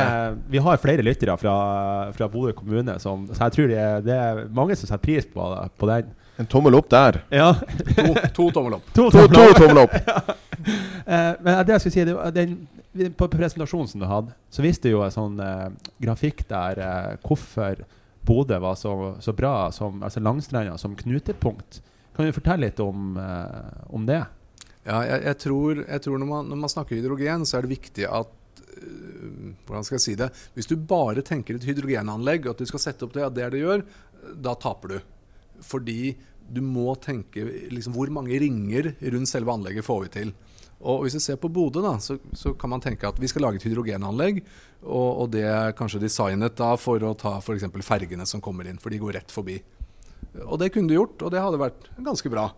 vi 0.52 0.62
har 0.62 0.78
flere 0.78 1.02
lyttere 1.02 1.34
fra, 1.40 1.56
fra 2.14 2.28
Bodø 2.30 2.54
kommune, 2.54 2.94
som, 3.02 3.26
så 3.32 3.48
jeg 3.48 3.56
tror 3.56 3.72
det, 3.72 3.88
det, 4.06 4.20
er 4.28 4.44
mange 4.54 4.78
som 4.78 4.86
setter 4.86 5.02
pris 5.02 5.26
på, 5.26 5.48
på 5.82 5.90
den. 5.90 6.14
En 6.38 6.46
tommel 6.46 6.78
opp 6.78 6.94
der. 6.94 7.18
Ja. 7.34 7.50
to, 7.90 8.06
to 8.38 8.50
tommel 8.54 8.78
opp. 8.78 8.86
To, 8.96 9.10
to, 9.10 9.26
to 9.34 9.50
tommel 9.58 9.82
opp. 9.82 9.98
ja. 10.06 10.38
eh, 11.02 11.28
men 11.42 11.58
det 11.66 11.74
jeg 11.74 11.84
skulle 11.84 11.98
si, 11.98 12.06
det, 12.06 12.32
den, 12.38 13.12
på 13.18 13.32
presentasjonen 13.34 13.90
som 13.90 14.02
du 14.04 14.10
hadde, 14.14 14.36
så 14.46 14.62
viste 14.62 14.86
du 14.86 14.94
jo 14.94 15.02
en 15.02 15.14
sånn 15.14 15.42
eh, 15.42 15.70
grafikk 16.06 16.46
der 16.54 16.86
eh, 16.86 17.14
hvorfor 17.26 17.82
Bodø 18.22 18.62
var 18.62 18.78
så, 18.78 19.16
så 19.18 19.34
bra, 19.34 19.72
som, 19.74 20.04
altså 20.06 20.22
Langstranda 20.22 20.78
som 20.78 20.94
knutepunkt. 20.94 21.82
Kan 22.12 22.28
du 22.28 22.36
fortelle 22.36 22.68
litt 22.68 22.80
om, 22.84 23.16
eh, 23.16 23.82
om 23.94 24.06
det? 24.08 24.20
Ja, 24.82 24.98
jeg, 25.06 25.22
jeg, 25.28 25.38
tror, 25.44 25.82
jeg 25.86 26.04
tror 26.04 26.18
når, 26.18 26.28
man, 26.28 26.48
når, 26.50 26.60
man, 26.64 26.72
snakker 26.72 26.98
hydrogen, 26.98 27.46
så 27.46 27.58
er 27.58 27.64
det 27.64 27.76
viktig 27.76 28.06
at 28.08 28.32
uh, 28.32 29.52
Hvordan 29.68 29.86
skal 29.86 29.96
jeg 29.96 30.04
si 30.04 30.14
det? 30.18 30.28
Hvis 30.56 30.68
du 30.68 30.74
bare 30.76 31.22
tenker 31.24 31.56
et 31.56 31.66
hydrogenanlegg, 31.68 32.48
og 32.48 32.56
at 32.56 32.64
du 32.64 32.68
skal 32.68 32.82
sette 32.82 33.06
opp 33.06 33.14
det, 33.14 33.24
at 33.24 33.36
det 33.36 33.46
er 33.46 33.54
det 33.54 33.62
gjør, 33.62 33.84
da 34.42 34.56
taper 34.58 34.96
du. 34.96 34.98
Fordi 35.62 36.16
du 36.52 36.60
må 36.66 36.96
tenke 37.00 37.44
liksom, 37.70 37.94
hvor 37.94 38.10
mange 38.12 38.36
ringer 38.42 38.92
rundt 39.14 39.30
selve 39.30 39.54
anlegget 39.54 39.86
får 39.86 40.02
vi 40.04 40.10
til. 40.18 40.34
Og 40.82 41.04
Hvis 41.04 41.14
vi 41.14 41.22
ser 41.22 41.38
på 41.38 41.48
Bodø, 41.52 41.84
så, 42.02 42.16
så, 42.34 42.52
kan 42.58 42.72
man 42.72 42.82
tenke 42.82 43.06
at 43.06 43.20
vi 43.22 43.30
skal 43.30 43.46
lage 43.46 43.60
et 43.60 43.66
hydrogenanlegg. 43.68 44.42
Og, 44.82 45.22
og 45.22 45.30
det 45.30 45.44
er 45.46 45.76
kanskje 45.78 46.02
designet 46.02 46.58
da 46.58 46.72
for 46.80 47.02
å 47.06 47.14
ta 47.14 47.36
f.eks. 47.38 47.68
fergene 47.86 48.26
som 48.26 48.42
kommer 48.42 48.66
inn, 48.66 48.82
for 48.82 48.90
de 48.90 48.98
går 48.98 49.20
rett 49.20 49.30
forbi. 49.30 49.60
Og 50.46 50.58
det 50.60 50.72
kunne 50.74 50.90
du 50.90 50.96
gjort, 50.96 51.20
og 51.22 51.32
det 51.34 51.42
hadde 51.42 51.60
vært 51.60 51.88
ganske 52.02 52.32
bra. 52.32 52.50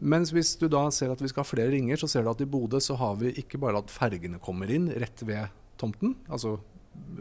Mens 0.00 0.32
hvis 0.32 0.54
du 0.60 0.66
da 0.70 0.86
ser 0.94 1.12
at 1.12 1.20
vi 1.20 1.28
skal 1.30 1.44
ha 1.44 1.48
flere 1.48 1.72
ringer, 1.72 1.98
så 2.00 2.08
ser 2.08 2.24
du 2.24 2.30
at 2.32 2.42
i 2.42 2.48
Bodø 2.48 2.80
så 2.80 2.96
har 3.00 3.16
vi 3.20 3.34
ikke 3.42 3.60
bare 3.60 3.82
at 3.82 3.92
fergene 3.92 4.40
kommer 4.42 4.70
inn 4.72 4.88
rett 5.00 5.24
ved 5.26 5.50
tomten, 5.80 6.14
altså 6.28 6.58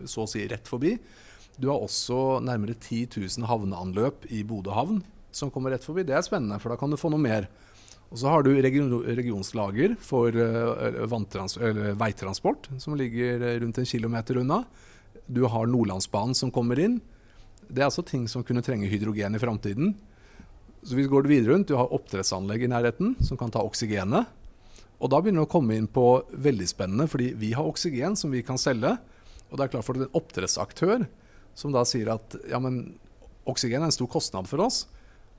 så 0.09 0.25
å 0.25 0.29
si 0.29 0.45
rett 0.49 0.67
forbi. 0.67 0.95
Du 1.59 1.67
har 1.71 1.81
også 1.83 2.39
nærmere 2.43 2.77
10 2.77 3.17
000 3.19 3.47
havneanløp 3.49 4.29
i 4.31 4.43
Bodø 4.47 4.73
havn 4.75 5.01
som 5.35 5.51
kommer 5.53 5.75
rett 5.75 5.85
forbi. 5.85 6.05
Det 6.07 6.15
er 6.15 6.25
spennende, 6.25 6.59
for 6.61 6.71
da 6.71 6.79
kan 6.79 6.91
du 6.91 6.97
få 6.99 7.11
noe 7.13 7.21
mer. 7.21 7.49
Og 8.09 8.17
så 8.21 8.31
har 8.31 8.45
du 8.45 8.53
region, 8.55 8.95
regionslager 9.05 9.93
for 10.01 10.33
uh, 10.33 11.91
veitransport, 11.99 12.71
som 12.81 12.95
ligger 12.97 13.43
rundt 13.61 13.77
en 13.77 13.89
kilometer 13.89 14.39
unna. 14.41 14.63
Du 15.29 15.43
har 15.51 15.69
Nordlandsbanen 15.69 16.37
som 16.37 16.53
kommer 16.53 16.81
inn. 16.81 16.97
Det 17.69 17.83
er 17.83 17.87
altså 17.87 18.01
ting 18.05 18.25
som 18.29 18.43
kunne 18.45 18.63
trenge 18.65 18.89
hydrogen 18.89 19.37
i 19.37 19.41
framtiden. 19.41 19.93
Så 20.81 20.95
vi 20.97 21.05
går 21.09 21.25
det 21.25 21.31
videre 21.31 21.53
rundt. 21.53 21.69
Du 21.69 21.77
har 21.77 21.91
oppdrettsanlegg 21.93 22.65
i 22.65 22.71
nærheten 22.71 23.13
som 23.25 23.37
kan 23.37 23.51
ta 23.53 23.61
oksygenet. 23.61 24.29
Og 24.99 25.11
da 25.11 25.19
begynner 25.21 25.43
det 25.43 25.49
å 25.49 25.53
komme 25.53 25.77
inn 25.77 25.87
på 25.87 26.05
veldig 26.33 26.67
spennende, 26.67 27.07
fordi 27.07 27.31
vi 27.39 27.53
har 27.55 27.67
oksygen 27.67 28.17
som 28.19 28.33
vi 28.33 28.41
kan 28.43 28.59
selge. 28.59 28.95
Og 29.49 29.57
det 29.57 29.65
er 29.65 29.73
klart 29.75 29.87
for 29.87 29.99
en 29.99 30.17
oppdrettsaktør 30.17 31.05
som 31.57 31.75
da 31.75 31.85
sier 31.87 32.11
at 32.13 32.35
ja, 32.49 32.59
men 32.63 32.97
oksygen 33.49 33.83
er 33.83 33.89
en 33.89 33.95
stor 33.95 34.09
kostnad 34.11 34.49
for 34.49 34.65
oss. 34.65 34.87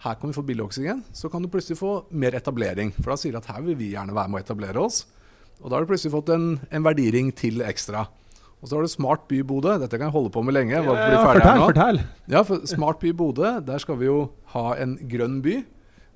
Her 0.01 0.17
kan 0.17 0.31
vi 0.31 0.37
få 0.39 0.45
billig 0.47 0.65
oksygen. 0.65 1.03
Så 1.13 1.29
kan 1.33 1.43
du 1.43 1.51
plutselig 1.53 1.81
få 1.81 2.05
mer 2.11 2.39
etablering. 2.39 2.95
For 2.97 3.13
da 3.13 3.19
sier 3.21 3.35
de 3.35 3.43
at 3.43 3.51
her 3.53 3.65
vil 3.67 3.77
vi 3.81 3.93
gjerne 3.93 4.17
være 4.17 4.33
med 4.33 4.41
å 4.41 4.45
etablere 4.47 4.87
oss. 4.87 5.03
Og 5.61 5.69
da 5.69 5.77
har 5.77 5.85
du 5.85 5.91
plutselig 5.91 6.15
fått 6.15 6.33
en, 6.33 6.55
en 6.71 6.87
verdiring 6.87 7.35
til 7.37 7.61
ekstra. 7.67 8.07
Og 8.61 8.69
så 8.69 8.77
har 8.77 8.85
du 8.85 8.93
Smart 8.93 9.23
by 9.29 9.41
Bodø. 9.47 9.73
Dette 9.81 9.97
kan 9.97 10.11
jeg 10.11 10.15
holde 10.15 10.33
på 10.35 10.43
med 10.45 10.53
lenge. 10.57 10.77
Ja, 10.77 10.83
ja, 10.85 11.21
fortell, 11.25 11.63
fortell. 11.65 12.01
Ja, 12.29 12.43
for 12.45 12.67
Smart 12.69 13.01
by 13.01 13.13
Bodø, 13.17 13.55
der 13.65 13.81
skal 13.81 13.97
vi 14.01 14.11
jo 14.11 14.19
ha 14.53 14.75
en 14.83 14.99
grønn 15.09 15.39
by. 15.45 15.63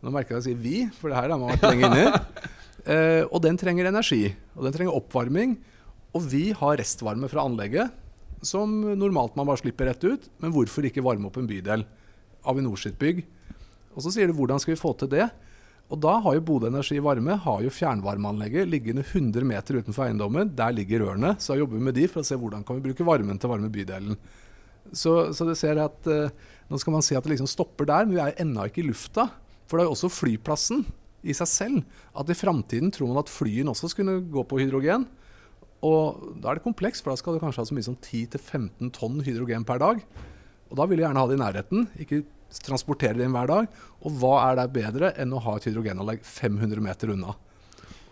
Nå 0.05 0.13
merker 0.13 0.37
jeg 0.37 0.43
at 0.43 0.45
jeg 0.45 0.53
sier 0.53 0.61
'vi', 0.61 0.93
for 0.99 1.09
det 1.09 1.17
her 1.17 1.33
har 1.33 1.41
man 1.41 1.55
vært 1.57 1.71
lenge 1.73 1.89
inni. 1.89 2.07
Eh, 2.85 3.25
og 3.33 3.41
den 3.41 3.57
trenger 3.57 3.87
energi. 3.89 4.35
Og 4.53 4.67
den 4.67 4.75
trenger 4.75 4.93
oppvarming. 4.93 5.57
Og 6.13 6.21
vi 6.29 6.53
har 6.53 6.77
restvarme 6.77 7.31
fra 7.33 7.47
anlegget, 7.49 7.89
som 8.45 8.69
normalt 8.69 9.39
man 9.39 9.47
bare 9.49 9.63
slipper 9.63 9.89
rett 9.89 10.05
ut. 10.05 10.27
Men 10.39 10.53
hvorfor 10.53 10.85
ikke 10.85 11.01
varme 11.01 11.31
opp 11.31 11.39
en 11.41 11.49
bydel? 11.49 11.87
Avinor 12.45 12.77
sitt 12.77 12.99
bygg. 13.01 13.25
Og 13.97 14.05
så 14.05 14.13
sier 14.13 14.29
du 14.29 14.37
hvordan 14.37 14.61
skal 14.61 14.75
vi 14.75 14.83
få 14.83 14.93
til 15.01 15.09
det? 15.09 15.31
Og 15.93 16.01
da 16.01 16.15
har 16.25 16.37
jo 16.37 16.45
Bodø 16.49 16.71
Energi 16.71 16.97
Varme 17.05 17.37
har 17.45 17.61
jo 17.63 17.73
fjernvarmeanlegget 17.73 18.71
liggende 18.71 19.05
100 19.05 19.45
meter 19.47 19.79
utenfor 19.83 20.07
eiendommen. 20.07 20.51
Der 20.57 20.73
ligger 20.73 21.05
rørene. 21.05 21.35
Så 21.39 21.59
jobber 21.59 21.77
vi 21.77 21.85
med 21.91 21.97
de 21.99 22.07
for 22.09 22.23
å 22.23 22.27
se 22.27 22.39
hvordan 22.41 22.65
kan 22.65 22.79
vi 22.79 22.87
bruke 22.89 23.07
varmen 23.07 23.39
til 23.39 23.51
å 23.51 23.53
varme 23.53 23.71
bydelen. 23.73 24.17
Så, 24.93 25.35
så 25.37 25.47
du 25.49 25.55
ser 25.57 25.81
at 25.81 26.09
uh, 26.11 26.29
Nå 26.69 26.79
skal 26.81 26.95
man 26.95 27.05
si 27.05 27.17
at 27.17 27.25
det 27.25 27.35
liksom 27.35 27.49
stopper 27.51 27.89
der, 27.89 28.07
men 28.07 28.17
vi 28.17 28.23
er 28.25 28.39
ennå 28.41 28.65
ikke 28.69 28.81
i 28.81 28.87
lufta. 28.87 29.27
For 29.69 29.77
det 29.77 29.85
er 29.85 29.91
jo 29.91 29.97
også 29.99 30.09
flyplassen 30.13 30.87
i 31.25 31.37
seg 31.37 31.51
selv. 31.51 31.99
At 32.17 32.33
i 32.33 32.37
framtiden 32.37 32.93
tror 32.95 33.11
man 33.11 33.21
at 33.21 33.33
flyene 33.33 33.73
også 33.73 33.91
skulle 33.93 34.17
gå 34.33 34.47
på 34.49 34.63
hydrogen. 34.63 35.05
Og 35.85 36.23
da 36.41 36.51
er 36.51 36.59
det 36.59 36.65
komplekst, 36.65 37.05
for 37.05 37.13
da 37.13 37.21
skal 37.21 37.37
du 37.37 37.43
kanskje 37.43 37.61
ha 37.61 37.69
så 37.69 37.77
mye 37.77 37.85
som 37.85 37.99
10-15 38.01 38.95
tonn 38.97 39.21
hydrogen 39.27 39.69
per 39.69 39.83
dag. 39.83 40.01
Og 40.71 40.81
da 40.81 40.89
vil 40.89 40.99
du 40.99 41.05
gjerne 41.05 41.21
ha 41.21 41.29
det 41.29 41.37
i 41.37 41.43
nærheten. 41.43 41.87
Ikke 42.01 42.23
transporterer 42.63 43.19
det 43.19 43.27
inn 43.27 43.35
hver 43.35 43.51
dag. 43.51 43.83
Og 44.05 44.21
hva 44.21 44.37
er 44.51 44.61
det 44.61 44.71
bedre 44.75 45.13
enn 45.21 45.35
å 45.35 45.43
ha 45.43 45.57
et 45.59 45.69
hydrogenanlegg 45.69 46.25
500 46.29 46.85
meter 46.85 47.15
unna? 47.17 47.35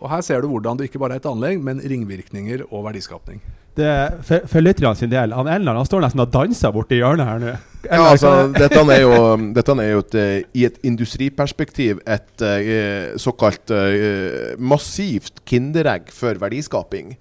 Og 0.03 0.09
Her 0.11 0.23
ser 0.25 0.43
du 0.43 0.49
hvordan 0.51 0.79
det 0.79 0.89
ikke 0.89 0.99
bare 0.99 1.15
er 1.15 1.21
et 1.21 1.29
anlegg, 1.29 1.61
men 1.63 1.79
ringvirkninger 1.79 2.65
og 2.69 2.89
verdiskapning. 2.89 3.39
Det, 3.73 3.89
for 4.27 4.43
for 4.51 4.61
lytterne 4.61 4.93
sin 4.97 5.09
del, 5.09 5.31
han 5.33 5.47
Elnar 5.49 5.79
han 5.79 5.87
står 5.87 6.03
nesten 6.03 6.21
og 6.21 6.33
danser 6.33 6.73
borti 6.75 6.99
hjørnet 6.99 7.25
her 7.25 7.39
nå. 7.41 7.53
Ja, 7.87 8.03
altså, 8.11 8.33
dette 8.53 8.83
er 8.83 8.99
jo, 9.01 9.15
dette 9.57 9.75
er 9.81 9.89
jo 9.89 10.03
et, 10.03 10.17
eh, 10.19 10.35
i 10.53 10.67
et 10.67 10.77
industriperspektiv 10.85 12.03
et 12.05 12.43
eh, 12.45 13.15
såkalt 13.19 13.73
eh, 13.73 14.53
massivt 14.59 15.41
kinderegg 15.49 16.13
for 16.13 16.37
verdiskaping. 16.43 17.15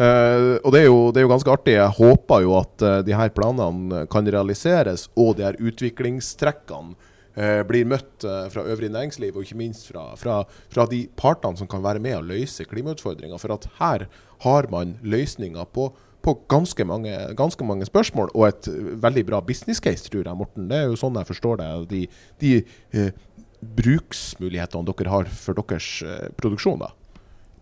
Eh, 0.00 0.56
og 0.64 0.72
det 0.72 0.80
er, 0.80 0.88
jo, 0.88 0.98
det 1.12 1.20
er 1.20 1.26
jo 1.26 1.32
ganske 1.34 1.52
artig. 1.52 1.76
Jeg 1.76 1.96
håper 1.98 2.44
jo 2.46 2.56
at 2.56 2.84
uh, 2.86 2.98
de 3.04 3.16
her 3.16 3.32
planene 3.36 4.04
kan 4.12 4.28
realiseres, 4.32 5.08
og 5.18 5.36
de 5.36 5.44
her 5.44 5.58
utviklingstrekkene 5.60 6.94
uh, 6.96 7.62
blir 7.68 7.88
møtt 7.88 8.24
fra 8.24 8.64
øvrig 8.64 8.88
næringsliv, 8.94 9.36
og 9.36 9.44
ikke 9.44 9.58
minst 9.60 9.90
fra, 9.90 10.06
fra, 10.20 10.42
fra 10.72 10.86
de 10.88 11.04
partene 11.20 11.60
som 11.60 11.68
kan 11.68 11.84
være 11.84 12.00
med 12.02 12.16
å 12.16 12.24
løse 12.24 12.64
klimautfordringer. 12.70 13.40
For 13.42 13.56
at 13.56 13.68
her 13.80 14.06
har 14.46 14.70
man 14.72 14.96
løsninger 15.04 15.68
på, 15.74 15.90
på 16.24 16.36
ganske, 16.52 16.84
mange, 16.88 17.12
ganske 17.36 17.66
mange 17.68 17.88
spørsmål, 17.88 18.32
og 18.32 18.46
et 18.48 18.70
veldig 19.04 19.26
bra 19.28 19.42
business 19.44 19.84
case, 19.84 20.08
tror 20.08 20.24
jeg, 20.24 20.38
Morten. 20.38 20.70
Det 20.70 20.80
er 20.80 20.88
jo 20.88 21.00
sånn 21.00 21.20
jeg 21.20 21.28
forstår 21.28 21.60
det. 21.60 21.68
De, 21.92 22.00
de 22.40 23.12
bruksmulighetene 23.60 24.88
dere 24.88 25.12
har 25.12 25.28
for 25.36 25.60
deres 25.60 25.92
produksjon. 26.40 26.80
da. 26.86 26.94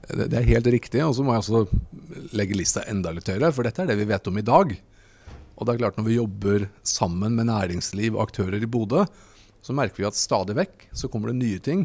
Det, 0.08 0.32
er 0.32 0.46
helt 0.48 0.70
riktig. 0.72 1.02
Og 1.04 1.14
så 1.16 1.24
må 1.24 1.34
jeg 1.34 1.44
også 1.44 2.32
legge 2.36 2.56
lista 2.56 2.84
enda 2.88 3.12
litt 3.14 3.28
høyere, 3.28 3.52
for 3.54 3.66
dette 3.66 3.84
er 3.84 3.90
det 3.92 3.98
vi 4.00 4.08
vet 4.08 4.30
om 4.30 4.40
i 4.40 4.46
dag. 4.46 4.74
Og 5.58 5.66
det 5.66 5.74
er 5.74 5.80
klart 5.82 5.96
Når 5.98 6.06
vi 6.06 6.18
jobber 6.18 6.68
sammen 6.86 7.34
med 7.34 7.50
næringsliv 7.50 8.14
og 8.14 8.28
aktører 8.28 8.62
i 8.62 8.70
Bodø, 8.70 9.04
så 9.62 9.74
merker 9.74 10.00
vi 10.00 10.08
at 10.08 10.16
stadig 10.16 10.54
vekk 10.56 10.86
så 10.96 11.10
kommer 11.10 11.32
det 11.32 11.42
nye 11.42 11.58
ting. 11.58 11.84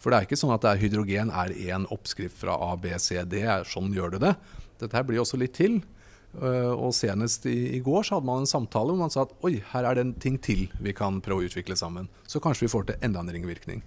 For 0.00 0.10
det 0.10 0.18
er 0.18 0.26
ikke 0.26 0.40
sånn 0.40 0.54
at 0.54 0.64
er 0.64 0.80
hydrogen 0.80 1.30
er 1.30 1.52
én 1.52 1.84
oppskrift 1.92 2.38
fra 2.40 2.56
A, 2.56 2.72
B, 2.80 2.94
C, 2.96 3.20
D. 3.28 3.44
Sånn 3.68 3.92
gjør 3.92 4.16
det 4.16 4.22
det. 4.24 4.34
Dette 4.80 4.96
her 4.96 5.04
blir 5.06 5.20
også 5.20 5.38
litt 5.40 5.52
til. 5.58 5.82
Uh, 6.30 6.70
og 6.72 6.94
senest 6.94 7.44
i, 7.50 7.74
i, 7.74 7.80
går 7.82 8.04
så 8.06 8.16
hadde 8.16 8.28
man 8.28 8.44
en 8.44 8.48
samtale 8.48 8.92
hvor 8.92 9.00
man 9.00 9.10
sa 9.10 9.24
at 9.24 9.32
oi, 9.42 9.56
her 9.72 9.88
er 9.88 9.96
det 9.98 10.04
en 10.04 10.12
ting 10.22 10.36
til 10.38 10.68
vi 10.78 10.92
kan 10.94 11.18
prøve 11.24 11.42
å 11.42 11.48
utvikle 11.50 11.74
sammen. 11.76 12.06
Så 12.30 12.40
kanskje 12.42 12.68
vi 12.68 12.72
får 12.72 12.86
til 12.86 13.06
enda 13.06 13.24
en 13.24 13.32
ringvirkning. 13.34 13.82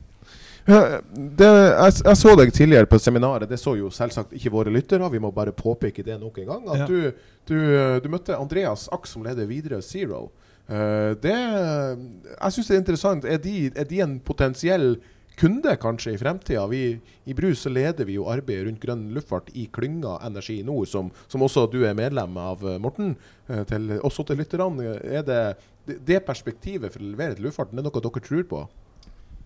Det, 0.65 1.47
jeg, 1.47 1.95
jeg, 2.05 2.17
så 2.19 2.35
deg 2.39 2.53
tidligere 2.55 2.87
på 2.89 2.99
seminaret. 3.01 3.49
Det 3.49 3.59
så 3.59 3.75
jo 3.79 3.91
selvsagt 3.91 4.35
ikke 4.37 4.53
våre 4.53 4.71
lyttere. 4.73 5.09
Vi 5.11 5.21
må 5.23 5.33
bare 5.35 5.55
påpeke 5.55 6.05
det 6.05 6.19
nok 6.21 6.39
en 6.39 6.51
gang. 6.53 6.69
At 6.71 6.83
ja. 6.83 6.87
du, 6.87 7.25
du, 7.49 7.57
du, 8.03 8.07
møtte 8.11 8.37
Andreas 8.37 8.87
Aks, 8.95 9.15
som 9.15 9.25
leder 9.27 9.49
Videre 9.49 9.81
Zero. 9.83 10.29
Uh, 10.63 11.11
det, 11.19 11.35
jeg 11.35 12.55
syns 12.55 12.69
det 12.69 12.77
er 12.77 12.83
interessant. 12.85 13.27
Er 13.27 13.41
de, 13.43 13.57
er 13.75 13.89
de 13.89 13.99
en 14.05 14.15
potensiell 14.23 14.93
kunde 15.39 15.75
kanskje 15.81 16.13
i 16.13 16.17
fremtida. 16.17 16.65
I 17.25 17.33
Brus 17.33 17.65
leder 17.65 18.05
vi 18.05 18.17
jo 18.17 18.27
arbeidet 18.31 18.67
rundt 18.67 18.81
grønn 18.83 19.07
luftfart 19.15 19.51
i 19.57 19.67
klynga 19.73 20.19
Energi 20.27 20.61
Nord, 20.65 20.87
som, 20.91 21.11
som, 21.27 21.43
også 21.45 21.67
du 21.71 21.81
er 21.87 21.97
medlem 21.97 22.37
av, 22.37 22.63
eh, 22.67 22.79
Morten. 22.81 23.15
Eh, 23.47 23.63
til, 23.69 23.97
også 24.01 24.27
til 24.27 24.41
lytterne. 24.41 24.97
Er 25.03 25.25
det, 25.27 25.41
det 26.05 26.23
perspektivet 26.27 26.93
for 26.93 27.03
å 27.03 27.11
levere 27.13 27.37
til 27.37 27.49
luftfarten 27.49 27.79
er 27.79 27.87
noe 27.87 28.03
dere 28.03 28.25
tror 28.27 28.47
på? 28.49 28.63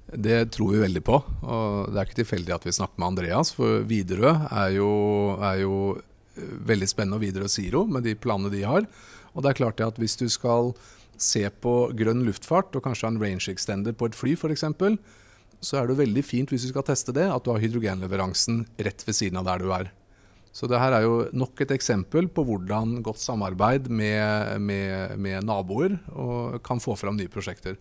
Det 0.08 0.52
tror 0.56 0.72
vi 0.72 0.84
veldig 0.86 1.04
på. 1.04 1.18
og 1.44 1.92
Det 1.92 2.00
er 2.00 2.08
ikke 2.08 2.22
tilfeldig 2.22 2.54
at 2.56 2.68
vi 2.68 2.76
snakker 2.76 2.96
med 3.02 3.08
Andreas. 3.10 3.52
For 3.52 3.84
Widerøe 3.88 4.48
er 4.48 4.78
er 5.44 5.58
jo 5.62 5.98
eh, 6.38 6.54
veldig 6.64 6.88
spennende, 6.88 7.18
og 7.18 7.26
Widerøe 7.26 7.50
Zero 7.52 7.86
med 7.86 8.04
de 8.04 8.16
planene 8.16 8.52
de 8.54 8.64
har. 8.64 8.88
Og 9.36 9.44
det 9.44 9.50
er 9.50 9.60
klart 9.60 9.82
at 9.82 9.98
Hvis 9.98 10.16
du 10.16 10.30
skal 10.30 10.74
se 11.18 11.50
på 11.50 11.92
grønn 11.98 12.24
luftfart 12.24 12.76
og 12.76 12.84
kanskje 12.84 13.08
ha 13.08 13.12
en 13.12 13.22
range 13.22 13.50
extender 13.52 13.92
på 13.92 14.06
et 14.06 14.16
fly 14.16 14.36
f.eks., 14.38 14.64
så 15.60 15.80
er 15.80 15.88
det 15.88 15.98
veldig 15.98 16.24
fint 16.24 16.50
hvis 16.50 16.68
du 16.68 16.70
skal 16.70 16.86
teste 16.86 17.12
det, 17.12 17.26
at 17.26 17.44
du 17.44 17.50
har 17.50 17.60
hydrogenleveransen 17.60 18.68
rett 18.78 19.02
ved 19.08 19.16
siden 19.18 19.40
av 19.42 19.48
der 19.50 19.64
du 19.64 19.72
er. 19.74 19.90
Så 20.54 20.70
det 20.70 20.78
her 20.80 20.94
er 20.94 21.02
jo 21.02 21.28
nok 21.34 21.60
et 21.62 21.74
eksempel 21.74 22.30
på 22.30 22.46
hvordan 22.46 23.02
godt 23.06 23.20
samarbeid 23.20 23.90
med, 23.90 24.62
med, 24.62 25.18
med 25.18 25.46
naboer 25.46 25.98
kan 26.66 26.80
få 26.82 26.96
fram 26.98 27.18
nye 27.18 27.30
prosjekter. 27.30 27.76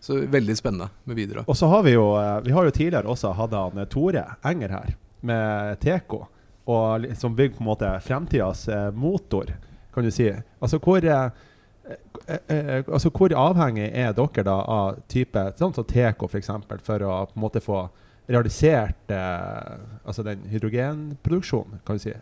Så 0.00 0.20
veldig 0.30 0.56
spennende 0.56 0.88
med 1.04 1.16
videre. 1.16 1.44
Og 1.46 1.56
så 1.56 1.66
har 1.66 1.82
vi 1.82 1.96
jo 1.96 2.12
eh, 2.16 2.40
Vi 2.46 2.54
har 2.54 2.64
jo 2.64 2.74
tidligere 2.74 3.10
også 3.10 3.32
hatt 3.34 3.54
han 3.56 3.82
eh, 3.82 3.88
Tore 3.90 4.24
Enger 4.46 4.74
her, 4.76 4.94
med 5.20 5.80
Teko. 5.82 6.24
Og 6.68 7.06
som 7.18 7.36
bygger 7.36 7.56
på 7.56 7.64
en 7.64 7.70
måte 7.70 7.92
fremtidas 8.04 8.68
eh, 8.68 8.90
motor, 8.94 9.54
kan 9.94 10.04
du 10.04 10.10
si. 10.14 10.30
Altså 10.60 10.78
hvor 10.78 11.02
altså 12.28 13.08
Hvor 13.08 13.32
avhengig 13.32 13.86
er 13.96 14.12
dere 14.12 14.42
da 14.44 14.56
av 14.60 14.98
type 15.08 15.46
sånn 15.56 15.72
som 15.72 15.86
Teco 15.88 16.28
f.eks. 16.28 16.50
For, 16.68 16.82
for 16.84 17.04
å 17.06 17.14
på 17.30 17.38
en 17.38 17.44
måte 17.46 17.62
få 17.64 17.86
realisert 18.28 19.08
altså 19.08 20.22
den 20.26 20.44
hydrogenproduksjonen, 20.52 21.80
kan 21.86 21.96
du 21.96 22.04
si? 22.04 22.12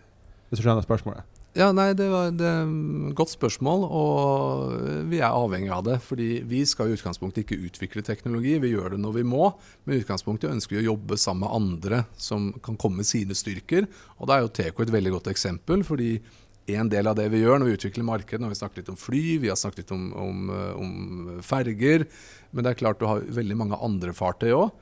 Hvis 0.47 0.61
du 0.61 0.63
skjønner 0.63 0.87
spørsmålet? 0.87 1.36
Ja, 1.57 1.71
nei, 1.73 1.95
det 1.97 2.11
var 2.13 2.35
et 2.35 3.13
godt 3.17 3.31
spørsmål, 3.33 3.87
og 3.89 4.73
vi 5.09 5.23
er 5.23 5.33
avhengig 5.33 5.71
av 5.73 5.87
det. 5.87 5.95
fordi 6.05 6.43
vi 6.45 6.59
skal 6.69 6.91
i 6.91 6.97
utgangspunktet 6.99 7.47
ikke 7.47 7.65
utvikle 7.65 8.03
teknologi, 8.05 8.59
vi 8.61 8.75
gjør 8.75 8.93
det 8.93 9.01
når 9.01 9.15
vi 9.15 9.23
må. 9.25 9.49
Men 9.85 9.97
i 9.97 10.03
utgangspunktet 10.03 10.53
ønsker 10.53 10.77
vi 10.77 10.83
å 10.83 10.91
jobbe 10.93 11.17
sammen 11.17 11.47
med 11.47 11.57
andre 11.57 12.03
som 12.21 12.51
kan 12.61 12.77
komme 12.77 13.01
med 13.01 13.09
sine 13.09 13.33
styrker. 13.33 13.89
Og 14.21 14.29
da 14.29 14.37
er 14.37 14.45
jo 14.45 14.53
Teco 14.53 14.85
et 14.85 14.93
veldig 14.93 15.15
godt 15.17 15.33
eksempel. 15.33 15.81
fordi 15.83 16.21
en 16.67 16.89
del 16.91 17.07
av 17.07 17.17
det 17.17 17.29
vi 17.31 17.41
gjør 17.41 17.61
når 17.63 17.71
vi 17.71 17.77
utvikler 17.79 18.05
markedet. 18.05 18.43
Når 18.43 18.53
vi 18.53 18.61
snakket 18.61 18.83
litt 18.83 18.93
om 18.93 19.01
fly, 19.01 19.25
vi 19.39 19.49
har 19.49 19.57
snakket 19.57 19.85
litt 19.85 19.93
om, 19.97 20.07
om, 20.13 20.51
om 20.77 21.41
ferger. 21.41 22.05
Men 22.51 22.67
det 22.67 22.75
er 22.75 22.81
klart 22.83 23.01
du 23.01 23.07
har 23.09 23.25
veldig 23.25 23.57
mange 23.57 23.81
andre 23.81 24.13
fartøy 24.13 24.51
òg, 24.53 24.75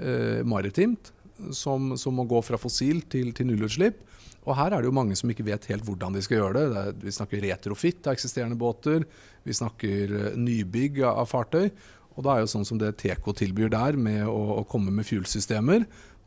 eh, 0.00 0.40
maritimt, 0.48 1.12
som, 1.54 1.94
som, 1.98 2.14
må 2.16 2.26
gå 2.28 2.40
fra 2.44 2.60
fossil 2.60 3.02
til, 3.10 3.32
til, 3.36 3.48
nullutslipp. 3.50 4.02
Og 4.42 4.56
her 4.58 4.72
er 4.74 4.82
det 4.82 4.90
jo 4.90 4.96
mange 4.96 5.16
som 5.18 5.30
ikke 5.30 5.46
vet 5.46 5.68
helt 5.70 5.86
hvordan 5.86 6.16
de 6.16 6.22
skal 6.24 6.40
gjøre 6.40 6.54
det. 6.58 6.64
det 6.72 6.82
er, 6.82 7.00
vi 7.04 7.14
snakker 7.14 7.44
retrofit 7.46 8.06
av 8.06 8.16
eksisterende 8.16 8.58
båter. 8.58 9.06
Vi 9.46 9.54
snakker 9.54 10.16
eh, 10.18 10.38
nybygg 10.38 11.02
av 11.06 11.28
fartøy. 11.30 11.70
Og 12.12 12.26
da 12.26 12.34
er 12.34 12.42
jo 12.42 12.50
sånn 12.52 12.66
som 12.68 12.80
det 12.80 12.96
Teco 13.00 13.32
tilbyr 13.36 13.70
der, 13.72 13.96
med 13.96 14.26
å, 14.28 14.40
å 14.60 14.66
komme 14.68 14.92
med 14.92 15.06
fuelsystemer, 15.08 15.86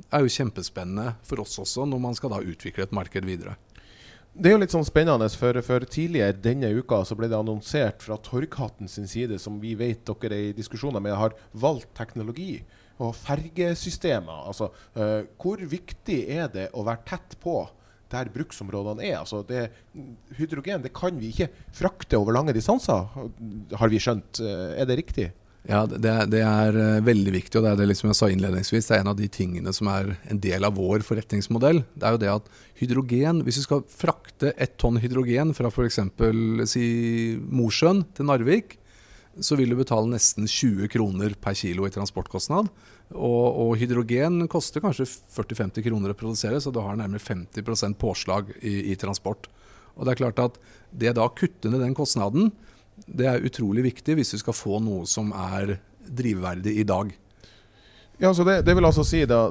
er 0.10 0.24
jo 0.24 0.32
kjempespennende 0.32 1.14
for 1.28 1.44
oss 1.44 1.60
også, 1.62 1.86
når 1.88 2.02
man 2.02 2.18
skal 2.18 2.34
da 2.34 2.42
utvikle 2.42 2.88
et 2.88 2.96
marked 2.96 3.28
videre. 3.28 3.56
Det 4.36 4.50
er 4.50 4.56
jo 4.58 4.60
litt 4.60 4.74
sånn 4.74 4.84
spennende, 4.84 5.30
for, 5.40 5.56
for, 5.64 5.86
tidligere 5.88 6.36
denne 6.44 6.68
uka 6.76 7.06
så 7.08 7.16
ble 7.16 7.30
det 7.32 7.38
annonsert 7.38 8.02
fra 8.04 8.18
Torghatten 8.20 8.90
sin 8.92 9.08
side, 9.08 9.38
som 9.40 9.62
vi 9.62 9.78
vet 9.80 10.04
dere 10.10 10.36
er 10.36 10.50
i 10.50 10.58
diskusjoner 10.58 11.04
med, 11.04 11.16
har 11.16 11.38
valgt 11.56 11.94
teknologi 11.96 12.58
og 13.04 13.16
fergesystemer. 13.18 14.46
Altså, 14.52 14.70
uh, 14.98 15.24
hvor 15.42 15.64
viktig 15.72 16.20
er 16.36 16.52
det 16.54 16.70
å 16.74 16.86
være 16.88 17.06
tett 17.10 17.38
på 17.44 17.64
der 18.14 18.30
bruksområdene 18.34 19.08
er? 19.08 19.18
Altså, 19.24 19.42
det, 19.48 19.68
hydrogen 20.38 20.86
det 20.86 20.94
kan 20.96 21.18
vi 21.20 21.34
ikke 21.34 21.50
frakte 21.76 22.20
over 22.20 22.38
lange 22.38 22.56
distanser, 22.56 23.10
har 23.76 23.92
vi 23.92 24.04
skjønt. 24.04 24.44
Uh, 24.44 24.76
er 24.80 24.88
det 24.90 25.02
riktig? 25.02 25.32
Ja, 25.66 25.82
det, 25.90 26.12
det, 26.30 26.42
er 26.46 26.78
eh, 26.78 27.04
veldig 27.06 27.32
viktig, 27.34 27.58
og 27.58 27.66
det 27.66 27.72
er 27.72 27.80
det 27.80 27.88
liksom 27.90 28.12
jeg 28.12 28.18
sa 28.20 28.28
innledningsvis, 28.30 28.86
det 28.86 28.98
er 28.98 29.02
en 29.02 29.12
av 29.16 29.18
de 29.18 29.30
tingene 29.34 29.74
som 29.74 29.90
er 29.90 30.12
en 30.30 30.42
del 30.42 30.68
av 30.68 30.76
vår 30.78 31.02
forretningsmodell. 31.08 31.82
Det 31.96 32.06
er 32.06 32.14
jo 32.14 32.22
det 32.22 32.32
at 32.36 32.52
hydrogen, 32.82 33.42
Hvis 33.46 33.58
du 33.60 33.64
skal 33.66 33.82
frakte 33.90 34.54
ett 34.62 34.78
tonn 34.82 35.00
hydrogen 35.02 35.56
fra 35.58 35.72
f.eks. 35.74 36.00
Si 36.70 36.86
Mosjøen 37.50 38.04
til 38.14 38.30
Narvik, 38.30 38.78
så 39.40 39.58
vil 39.60 39.72
du 39.72 39.78
betale 39.80 40.08
nesten 40.12 40.48
20 40.48 40.90
kroner 40.94 41.34
per 41.42 41.56
kilo 41.58 41.88
i 41.88 41.94
transportkostnad. 41.94 42.70
Og, 43.14 43.46
og 43.62 43.74
hydrogen 43.80 44.46
koster 44.52 44.84
kanskje 44.84 45.08
40-50 45.08 45.86
kroner 45.86 46.14
å 46.14 46.18
produsere, 46.18 46.62
så 46.62 46.72
du 46.74 46.80
har 46.82 46.98
nærmere 47.00 47.22
50% 47.22 48.00
påslag 48.02 48.54
i, 48.62 48.94
i 48.94 48.96
transport. 49.00 49.50
Og 49.96 50.06
det 50.06 50.16
er 50.16 50.22
klart 50.24 50.42
at 50.44 50.58
det 50.92 51.16
da 51.18 51.28
å 51.28 51.36
kutte 51.36 51.72
ned 51.72 51.84
den 51.84 51.98
kostnaden, 51.98 52.52
det 53.06 53.28
er 53.28 53.44
utrolig 53.44 53.84
viktig 53.90 54.16
hvis 54.18 54.34
du 54.36 54.40
skal 54.40 54.56
få 54.56 54.80
noe 54.84 55.04
som 55.10 55.34
er 55.36 55.78
drivverdig 56.06 56.78
i 56.80 56.88
dag. 56.88 57.12
Ja, 58.22 58.32
så 58.32 58.46
det, 58.48 58.62
det 58.64 58.72
vil 58.78 58.88
altså 58.88 59.04
si 59.04 59.26
da 59.28 59.42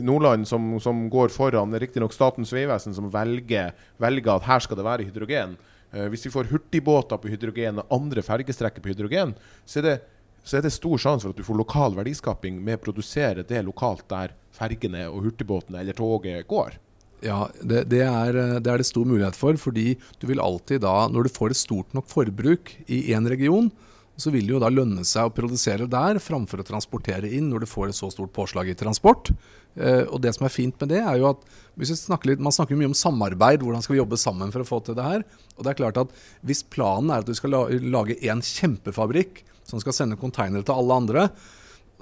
Nordland 0.00 0.48
som, 0.48 0.78
som 0.80 1.04
går 1.12 1.28
foran, 1.34 1.76
riktignok 1.76 2.14
Statens 2.16 2.54
vegvesen 2.56 2.96
som 2.96 3.10
velger, 3.12 3.74
velger, 4.00 4.38
at 4.38 4.48
her 4.48 4.64
skal 4.64 4.80
det 4.80 4.86
være 4.86 5.08
hydrogen. 5.10 5.58
Eh, 5.94 6.08
hvis 6.10 6.26
vi 6.26 6.32
får 6.34 6.50
hurtigbåter 6.50 7.20
på 7.22 7.30
hydrogen 7.30 7.78
og 7.82 7.94
andre 7.94 8.24
fergestrekker 8.26 8.82
på 8.82 8.92
hydrogen, 8.92 9.34
så 9.64 9.80
er, 9.80 9.86
det, 9.86 9.96
så 10.42 10.58
er 10.58 10.66
det 10.66 10.74
stor 10.74 11.00
sjanse 11.00 11.26
for 11.26 11.34
at 11.34 11.38
du 11.38 11.46
får 11.46 11.60
lokal 11.60 11.94
verdiskaping 11.98 12.58
med 12.58 12.80
å 12.80 12.84
produsere 12.88 13.46
det 13.46 13.62
lokalt 13.66 14.06
der 14.10 14.34
fergene 14.54 15.06
og 15.10 15.28
hurtigbåtene 15.28 15.82
eller 15.82 15.96
toget 15.98 16.48
går. 16.50 16.80
Ja, 17.24 17.46
det, 17.62 17.86
det, 17.88 18.02
er, 18.04 18.36
det, 18.60 18.68
er, 18.68 18.80
det 18.82 18.88
stor 18.88 19.06
mulighet 19.08 19.38
for. 19.38 19.56
Fordi 19.56 19.94
du 20.20 20.28
vil 20.28 20.42
alltid 20.42 20.82
da, 20.84 21.06
når 21.08 21.28
du 21.28 21.32
får 21.32 21.54
et 21.54 21.62
stort 21.62 21.94
nok 21.96 22.10
forbruk 22.10 22.74
i 22.84 23.06
én 23.14 23.28
region, 23.30 23.70
så 24.16 24.30
vil 24.30 24.46
det 24.46 24.54
jo 24.54 24.62
da 24.62 24.70
lønne 24.70 25.02
seg 25.06 25.26
å 25.26 25.32
produsere 25.34 25.88
der 25.90 26.20
framfor 26.22 26.62
å 26.62 26.66
transportere 26.66 27.30
inn 27.34 27.48
når 27.50 27.64
du 27.64 27.70
får 27.70 27.90
et 27.90 27.98
så 27.98 28.10
stort 28.12 28.32
påslag 28.36 28.70
i 28.70 28.76
transport. 28.78 29.32
Eh, 29.74 30.04
og 30.06 30.20
det 30.22 30.34
som 30.36 30.46
er 30.46 30.54
fint 30.54 30.76
med 30.78 30.92
det, 30.92 31.00
er 31.02 31.18
jo 31.18 31.32
at 31.32 31.42
snakker 31.74 32.30
litt, 32.30 32.40
Man 32.40 32.54
snakker 32.54 32.78
mye 32.78 32.92
om 32.92 32.94
samarbeid, 32.94 33.62
hvordan 33.62 33.82
skal 33.82 33.96
vi 33.96 34.02
jobbe 34.02 34.20
sammen 34.20 34.52
for 34.54 34.62
å 34.62 34.68
få 34.68 34.78
til 34.86 34.94
det 34.94 35.02
her. 35.02 35.24
Og 35.56 35.64
det 35.64 35.72
er 35.72 35.80
klart 35.82 35.98
at 35.98 36.14
Hvis 36.42 36.62
planen 36.62 37.10
er 37.10 37.24
at 37.24 37.26
du 37.26 37.34
skal 37.34 37.50
lage 37.82 38.18
en 38.22 38.40
kjempefabrikk 38.40 39.42
som 39.64 39.80
skal 39.80 39.92
sende 39.92 40.20
containere 40.20 40.62
til 40.62 40.76
alle 40.76 40.94
andre, 40.94 41.28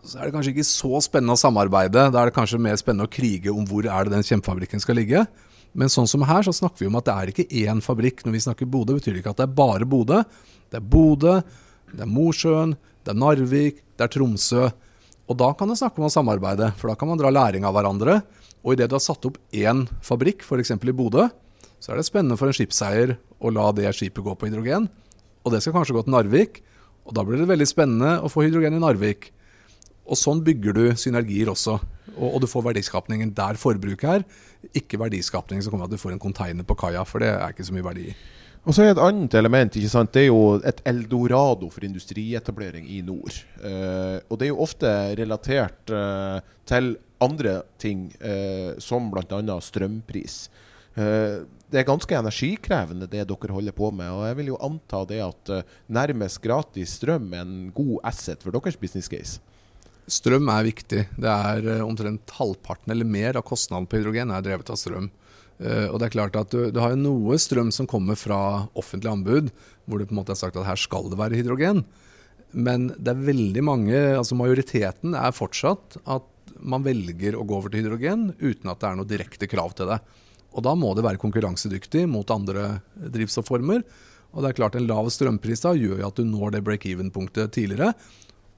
så 0.03 0.19
er 0.19 0.27
det 0.27 0.35
kanskje 0.35 0.53
ikke 0.53 0.67
så 0.67 1.01
spennende 1.01 1.37
å 1.37 1.41
samarbeide. 1.41 2.11
Da 2.11 2.21
er 2.21 2.29
det 2.29 2.37
kanskje 2.37 2.61
mer 2.61 2.77
spennende 2.77 3.07
å 3.07 3.13
krige 3.13 3.53
om 3.55 3.65
hvor 3.65 3.87
er 3.87 4.05
det 4.05 4.17
den 4.17 4.27
kjempefabrikken 4.27 4.83
skal 4.83 4.99
ligge. 4.99 5.25
Men 5.73 5.89
sånn 5.89 6.09
som 6.11 6.25
her, 6.27 6.43
så 6.45 6.53
snakker 6.53 6.83
vi 6.83 6.91
om 6.91 6.99
at 6.99 7.07
det 7.07 7.15
er 7.15 7.33
ikke 7.33 7.49
én 7.63 7.81
fabrikk. 7.85 8.25
Når 8.27 8.35
vi 8.35 8.45
snakker 8.45 8.69
Bodø, 8.69 8.99
betyr 8.99 9.15
det 9.15 9.23
ikke 9.23 9.33
at 9.33 9.41
det 9.41 9.47
er 9.47 9.55
bare 9.57 9.89
Bodø. 9.89 10.21
Det 10.73 10.81
er 10.81 10.85
Bodø, 10.85 11.39
det 11.93 12.05
er 12.05 12.11
Mosjøen, 12.11 12.75
det 13.05 13.13
er 13.13 13.19
Narvik, 13.19 13.83
det 13.99 14.07
er 14.07 14.13
Tromsø. 14.13 14.71
Og 15.31 15.39
da 15.39 15.53
kan 15.57 15.71
det 15.71 15.79
snakke 15.81 16.01
om 16.01 16.09
å 16.09 16.13
samarbeide, 16.13 16.73
for 16.81 16.91
da 16.91 16.97
kan 16.99 17.11
man 17.13 17.21
dra 17.21 17.31
læring 17.33 17.67
av 17.69 17.77
hverandre. 17.77 18.21
Og 18.63 18.75
idet 18.75 18.91
du 18.91 18.97
har 18.97 19.05
satt 19.05 19.25
opp 19.29 19.39
én 19.55 19.87
fabrikk, 20.05 20.45
f.eks. 20.47 20.75
i 20.77 20.97
Bodø, 20.97 21.29
så 21.83 21.93
er 21.93 21.99
det 21.99 22.07
spennende 22.07 22.39
for 22.39 22.51
en 22.51 22.57
skipseier 22.57 23.17
å 23.43 23.51
la 23.51 23.71
det 23.75 23.91
skipet 23.97 24.23
gå 24.23 24.35
på 24.39 24.49
hydrogen. 24.49 24.87
Og 25.43 25.55
det 25.55 25.63
skal 25.63 25.75
kanskje 25.75 25.97
gå 25.97 26.05
til 26.07 26.15
Narvik, 26.15 26.61
og 27.03 27.17
da 27.17 27.25
blir 27.27 27.41
det 27.43 27.51
veldig 27.51 27.67
spennende 27.67 28.13
å 28.23 28.31
få 28.31 28.45
hydrogen 28.47 28.77
i 28.79 28.83
Narvik. 28.83 29.33
Og 30.07 30.19
sånn 30.19 30.43
bygger 30.47 30.77
du 30.77 30.85
synergier 30.99 31.51
også. 31.51 31.79
Og, 32.13 32.29
og, 32.29 32.39
du 32.43 32.49
får 32.51 32.69
verdiskapningen 32.69 33.33
der 33.35 33.59
forbruket 33.59 34.19
er, 34.19 34.25
ikke 34.79 35.01
verdiskapningen 35.01 35.65
som 35.65 35.75
kommer 35.75 35.89
av 35.89 35.93
at 35.93 35.99
du 35.99 36.03
får 36.03 36.15
en 36.15 36.23
container 36.23 36.67
på 36.67 36.77
kaia, 36.79 37.03
for 37.09 37.23
det 37.23 37.33
er 37.33 37.55
ikke 37.55 37.67
så 37.67 37.75
mye 37.75 37.87
verdi 37.87 38.11
i. 38.13 38.17
Og 38.63 38.77
så 38.77 38.85
er 38.85 38.93
Et 38.93 39.01
annet 39.03 39.35
element 39.35 39.75
ikke 39.75 39.91
sant? 39.91 40.13
det 40.15 40.23
er 40.23 40.29
jo 40.29 40.61
et 40.63 40.83
eldorado 40.87 41.67
for 41.73 41.83
industrietablering 41.83 42.87
i 42.87 43.01
nord. 43.03 43.35
Eh, 43.59 44.21
og 44.29 44.39
Det 44.39 44.47
er 44.47 44.53
jo 44.53 44.63
ofte 44.63 44.93
relatert 45.19 45.91
eh, 45.91 46.39
til 46.65 46.97
andre 47.23 47.63
ting, 47.79 48.13
eh, 48.21 48.79
som 48.79 49.11
bl.a. 49.11 49.59
strømpris. 49.59 50.49
Eh, 50.95 51.43
det 51.73 51.81
er 51.81 51.89
ganske 51.89 52.15
energikrevende 52.15 53.09
det 53.11 53.25
dere 53.27 53.57
holder 53.57 53.75
på 53.75 53.91
med. 53.91 54.11
og 54.13 54.27
Jeg 54.29 54.37
vil 54.39 54.53
jo 54.53 54.61
anta 54.63 55.03
det 55.09 55.23
at 55.25 55.51
eh, 55.51 55.63
nærmest 55.89 56.43
gratis 56.45 56.99
strøm 57.01 57.33
er 57.33 57.43
en 57.43 57.73
god 57.75 57.99
asset 58.13 58.43
for 58.45 58.55
deres 58.55 58.77
business 58.77 59.09
case. 59.11 59.41
Strøm 60.07 60.51
er 60.53 60.67
viktig. 60.69 61.07
Det 61.19 61.33
er 61.33 61.67
eh, 61.79 61.83
omtrent 61.87 62.31
halvparten 62.39 62.93
eller 62.95 63.09
mer 63.09 63.41
av 63.41 63.47
kostnaden 63.49 63.89
på 63.89 63.99
hydrogen 63.99 64.31
er 64.31 64.45
drevet 64.45 64.71
av 64.71 64.79
strøm. 64.79 65.11
Eh, 65.63 65.89
og 65.89 66.01
det 66.01 66.09
er 66.09 66.17
klart 66.17 66.39
at 66.39 66.51
du, 66.53 66.71
du 66.75 66.81
har 66.83 66.95
jo 66.95 67.03
noe 67.03 67.39
strøm 67.41 67.71
som 67.75 67.89
kommer 67.91 68.19
fra 68.19 68.69
offentlig 68.79 69.11
anbud, 69.13 69.53
hvor 69.87 70.01
det 70.01 70.09
på 70.11 70.17
en 70.17 70.23
måte 70.23 70.35
er 70.35 70.41
sagt 70.41 70.59
at 70.59 70.67
her 70.67 70.81
skal 70.81 71.11
det 71.13 71.21
være 71.21 71.39
hydrogen. 71.39 71.85
Men 72.53 72.91
det 72.99 73.15
er 73.15 73.27
veldig 73.31 73.63
mange, 73.65 73.99
altså 74.19 74.37
majoriteten 74.37 75.17
er 75.17 75.37
fortsatt 75.37 76.01
at 76.05 76.29
man 76.63 76.85
velger 76.85 77.39
å 77.39 77.47
gå 77.49 77.57
over 77.57 77.73
til 77.73 77.83
hydrogen 77.83 78.33
uten 78.43 78.71
at 78.71 78.83
det 78.83 78.89
er 78.89 78.99
noe 78.99 79.09
direkte 79.09 79.49
krav 79.51 79.73
til 79.79 79.89
det. 79.91 80.03
Og 80.53 80.65
da 80.67 80.75
må 80.77 80.93
det 80.95 81.05
være 81.07 81.21
konkurransedyktig 81.21 82.05
mot 82.11 82.29
andre 82.35 82.83
drivstofformer. 82.93 83.81
Og 84.33 84.43
det 84.43 84.51
er 84.51 84.59
klart 84.59 84.77
En 84.77 84.89
lav 84.89 85.09
strømpris 85.13 85.65
da 85.65 85.73
gjør 85.77 86.03
jo 86.03 86.09
at 86.09 86.19
du 86.19 86.27
når 86.29 86.57
det 86.57 86.65
break-even-punktet 86.67 87.55
tidligere. 87.57 87.93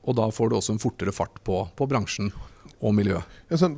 Og 0.04 0.18
da 0.18 0.26
får 0.34 0.50
du 0.50 0.58
også 0.58 0.74
en 0.74 0.82
fortere 0.82 1.14
fart 1.14 1.38
på, 1.46 1.62
på 1.76 1.88
bransjen 1.90 2.32
og 2.84 2.94
miljø. 2.96 3.20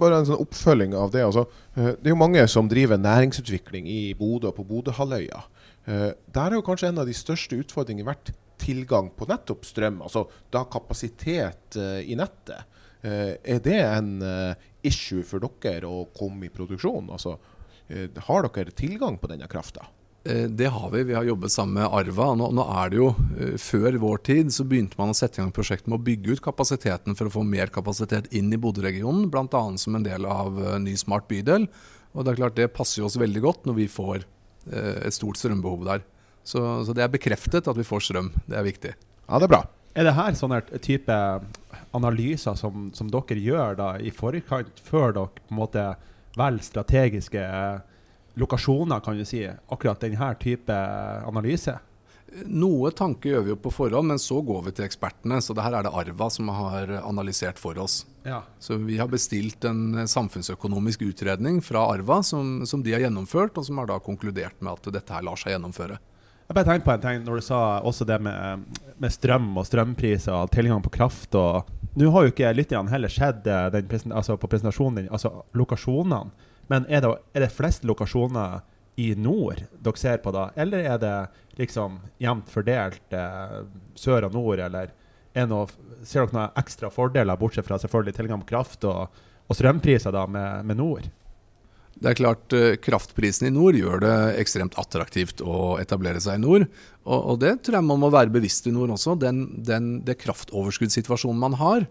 Bare 0.00 0.20
en 0.20 0.28
sånn 0.28 0.42
oppfølging 0.42 0.96
av 0.98 1.12
det. 1.14 1.22
Altså, 1.26 1.46
eh, 1.76 1.94
det 1.94 2.10
er 2.10 2.14
jo 2.14 2.22
mange 2.24 2.42
som 2.50 2.70
driver 2.70 2.98
næringsutvikling 3.00 3.88
i 3.90 4.00
Bodø 4.18 4.50
og 4.50 4.58
på 4.58 4.66
Bodøhalvøya. 4.66 5.42
Eh, 5.86 6.10
der 6.34 6.48
har 6.48 6.58
jo 6.58 6.64
kanskje 6.66 6.90
en 6.90 7.02
av 7.02 7.06
de 7.06 7.14
største 7.14 7.58
utfordringene 7.62 8.08
vært 8.08 8.34
tilgang 8.58 9.12
på 9.14 9.28
nettopp 9.28 9.66
strøm, 9.68 10.00
altså 10.02 10.24
da 10.50 10.64
kapasitet 10.64 11.76
eh, 11.78 12.00
i 12.10 12.18
nettet. 12.18 12.72
Er 13.06 13.60
det 13.62 13.76
en 13.76 14.16
issue 14.82 15.22
for 15.22 15.38
dere 15.38 15.86
å 15.86 16.08
komme 16.16 16.48
i 16.48 16.50
produksjon? 16.50 17.12
Altså, 17.14 17.36
har 18.26 18.48
dere 18.48 18.72
tilgang 18.74 19.14
på 19.20 19.28
denne 19.30 19.46
krafta? 19.46 19.84
Eh, 20.28 20.48
det 20.48 20.66
har 20.66 20.90
vi. 20.90 21.02
Vi 21.02 21.14
har 21.14 21.24
jobbet 21.24 21.52
sammen 21.52 21.74
med 21.74 21.92
Arva. 21.92 22.34
Nå, 22.34 22.48
nå, 22.50 22.64
er 22.82 22.90
det 22.90 22.98
jo, 22.98 23.08
eh, 23.38 23.54
Før 23.60 23.98
vår 24.02 24.22
tid 24.26 24.52
så 24.52 24.64
begynte 24.64 24.98
man 24.98 25.12
å 25.12 25.14
sette 25.14 25.38
i 25.38 25.42
gang 25.42 25.52
prosjekt 25.54 25.86
med 25.86 26.00
å 26.00 26.02
bygge 26.02 26.34
ut 26.34 26.42
kapasiteten 26.42 27.14
for 27.14 27.28
å 27.28 27.34
få 27.36 27.44
mer 27.46 27.70
kapasitet 27.70 28.32
inn 28.34 28.52
i 28.52 28.58
Bodø-regionen, 28.58 29.30
bl.a. 29.30 29.62
som 29.78 29.94
en 29.94 30.02
del 30.02 30.26
av 30.26 30.58
eh, 30.58 30.78
ny 30.82 30.96
smart 30.96 31.28
bydel. 31.28 31.68
Og 32.14 32.24
Det 32.24 32.32
er 32.32 32.40
klart 32.42 32.56
det 32.56 32.74
passer 32.74 33.04
oss 33.04 33.18
veldig 33.20 33.42
godt 33.44 33.66
når 33.66 33.74
vi 33.82 33.88
får 33.92 34.24
et 34.66 35.14
stort 35.14 35.36
strømbehov 35.38 35.84
der. 35.86 36.00
Så, 36.42 36.58
så, 36.82 36.94
det 36.96 37.04
er 37.04 37.10
bekreftet 37.12 37.68
at 37.68 37.76
vi 37.76 37.84
får 37.86 38.00
strøm. 38.02 38.32
Det 38.48 38.56
er 38.58 38.64
viktig. 38.66 38.94
Ja, 39.28 39.38
det 39.38 39.46
er 39.46 39.52
bra. 39.52 39.60
Er 39.94 40.08
det 40.08 40.14
her 40.16 40.34
sånne 40.34 40.58
type 40.82 41.18
analyser 41.94 42.56
som, 42.58 42.88
som 42.96 43.12
dere 43.12 43.38
gjør 43.38 43.76
da 43.78 43.90
i 44.00 44.10
forkant, 44.10 44.80
før 44.82 45.12
dere 45.14 45.28
på 45.36 45.54
en 45.54 45.60
måte 45.60 45.84
velger 46.34 46.66
strategiske 46.66 47.44
lokasjoner, 48.36 49.00
kan 49.00 49.18
du 49.18 49.24
si, 49.24 49.42
akkurat 49.46 50.00
denne 50.00 50.32
type 50.40 50.80
analyse? 51.26 51.78
Noe 52.44 52.90
tanke 52.90 53.30
gjør 53.30 53.44
vi 53.46 53.52
jo 53.52 53.58
på 53.62 53.70
forhånd, 53.72 54.10
men 54.10 54.18
så 54.20 54.40
går 54.44 54.66
vi 54.66 54.72
til 54.76 54.84
ekspertene. 54.84 55.38
Så 55.40 55.54
det 55.56 55.64
her 55.64 55.76
er 55.78 55.86
det 55.86 55.92
Arva 55.94 56.26
som 56.32 56.50
har 56.52 56.90
analysert 56.98 57.60
for 57.60 57.78
oss. 57.80 58.00
Ja. 58.26 58.42
Så 58.58 58.76
vi 58.82 58.98
har 58.98 59.08
bestilt 59.08 59.64
en 59.64 60.02
samfunnsøkonomisk 60.10 61.06
utredning 61.06 61.62
fra 61.64 61.86
Arva 61.94 62.20
som, 62.26 62.66
som, 62.66 62.82
de 62.82 62.92
har 62.92 63.06
gjennomført, 63.06 63.56
og 63.56 63.68
som 63.68 63.78
har 63.80 63.88
da 63.88 64.00
konkludert 64.02 64.58
med 64.60 64.74
at 64.74 64.90
dette 64.98 65.16
her 65.16 65.24
lar 65.24 65.38
seg 65.40 65.54
gjennomføre. 65.54 66.00
Jeg 66.46 66.54
bare 66.54 66.68
tenkte 66.68 66.86
på 66.86 66.94
en 66.94 67.02
ting 67.02 67.24
når 67.26 67.40
du 67.40 67.46
sa 67.46 67.60
også 67.86 68.06
det 68.06 68.18
med, 68.22 68.66
med 69.02 69.14
strøm 69.14 69.48
og 69.56 69.66
strømpriser 69.66 70.34
og 70.34 70.52
tilgang 70.54 70.82
på 70.84 70.92
kraft. 70.98 71.34
og 71.34 71.70
Nå 71.98 72.10
har 72.12 72.26
jo 72.26 72.34
ikke 72.34 72.52
lytterne 72.54 72.92
heller 72.92 73.10
sett 73.10 73.40
den, 73.46 74.12
altså 74.12 74.36
på 74.38 74.50
presentasjonen 74.50 75.00
din, 75.00 75.08
altså 75.14 75.32
lokasjonene. 75.58 76.45
Men 76.72 76.86
er 76.90 77.04
det, 77.04 77.12
er 77.34 77.46
det 77.46 77.54
flest 77.54 77.86
lokasjoner 77.86 78.62
i 78.96 79.10
nord 79.20 79.60
dere 79.84 80.00
ser 80.00 80.22
på 80.24 80.32
da, 80.32 80.48
eller 80.56 80.86
er 80.94 81.00
det 81.00 81.16
liksom 81.60 81.98
jevnt 82.22 82.48
fordelt 82.52 83.16
eh, 83.16 83.58
sør 83.98 84.28
og 84.28 84.36
nord, 84.36 84.62
eller 84.64 84.92
noe, 85.44 85.68
ser 86.02 86.24
dere 86.24 86.32
noen 86.32 86.56
ekstra 86.62 86.90
fordeler, 86.92 87.36
bortsett 87.40 87.66
fra 87.66 87.78
selvfølgelig 87.82 88.16
tilgang 88.16 88.42
på 88.42 88.54
kraft 88.54 88.88
og, 88.88 89.20
og 89.46 89.58
strømpriser 89.58 90.14
da 90.16 90.24
med, 90.30 90.64
med, 90.68 90.80
nord? 90.80 91.10
Det 91.96 92.10
er 92.10 92.18
klart, 92.18 92.52
uh, 92.52 92.74
Kraftprisen 92.80 93.48
i 93.48 93.52
nord 93.52 93.76
gjør 93.76 94.02
det 94.04 94.16
ekstremt 94.40 94.76
attraktivt 94.80 95.40
å 95.40 95.76
etablere 95.80 96.20
seg 96.20 96.36
i 96.36 96.42
nord. 96.42 96.66
Og, 97.06 97.20
og 97.20 97.38
det 97.40 97.54
tror 97.64 97.78
jeg 97.78 97.88
man 97.88 98.02
må 98.02 98.10
være 98.12 98.32
bevisst 98.34 98.68
i 98.68 98.72
nord 98.74 98.92
også. 98.96 99.14
Den, 99.20 99.46
den, 99.64 99.94
det 100.04 100.18
kraftoverskuddssituasjonen 100.20 101.40
man 101.40 101.56
har, 101.60 101.86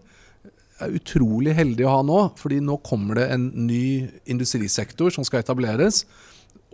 er 0.82 0.96
utrolig 0.98 1.54
heldig 1.56 1.86
å 1.86 1.94
ha 1.98 2.00
nå. 2.04 2.18
fordi 2.36 2.60
nå 2.60 2.78
kommer 2.84 3.20
det 3.20 3.28
en 3.34 3.46
ny 3.66 4.08
industrisektor 4.28 5.12
som 5.14 5.24
skal 5.24 5.40
etableres. 5.40 6.04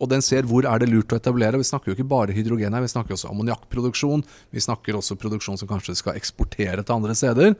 Og 0.03 0.09
den 0.11 0.25
ser 0.25 0.49
hvor 0.49 0.67
er 0.67 0.83
det 0.83 0.91
lurt 0.91 1.13
å 1.15 1.19
etablere. 1.19 1.61
Vi 1.61 1.69
snakker 1.69 1.93
jo 1.93 1.97
ikke 1.97 2.11
bare 2.11 2.35
hydrogen 2.35 2.75
her, 2.75 2.83
vi 2.83 2.91
snakker 2.91 3.15
også 3.15 3.31
ammoniakkproduksjon. 3.31 4.25
Vi 4.51 4.65
snakker 4.65 4.99
også 4.99 5.19
produksjon 5.21 5.61
som 5.61 5.71
kanskje 5.71 5.95
skal 6.01 6.19
eksportere 6.19 6.83
til 6.83 6.97
andre 6.97 7.15
steder. 7.19 7.55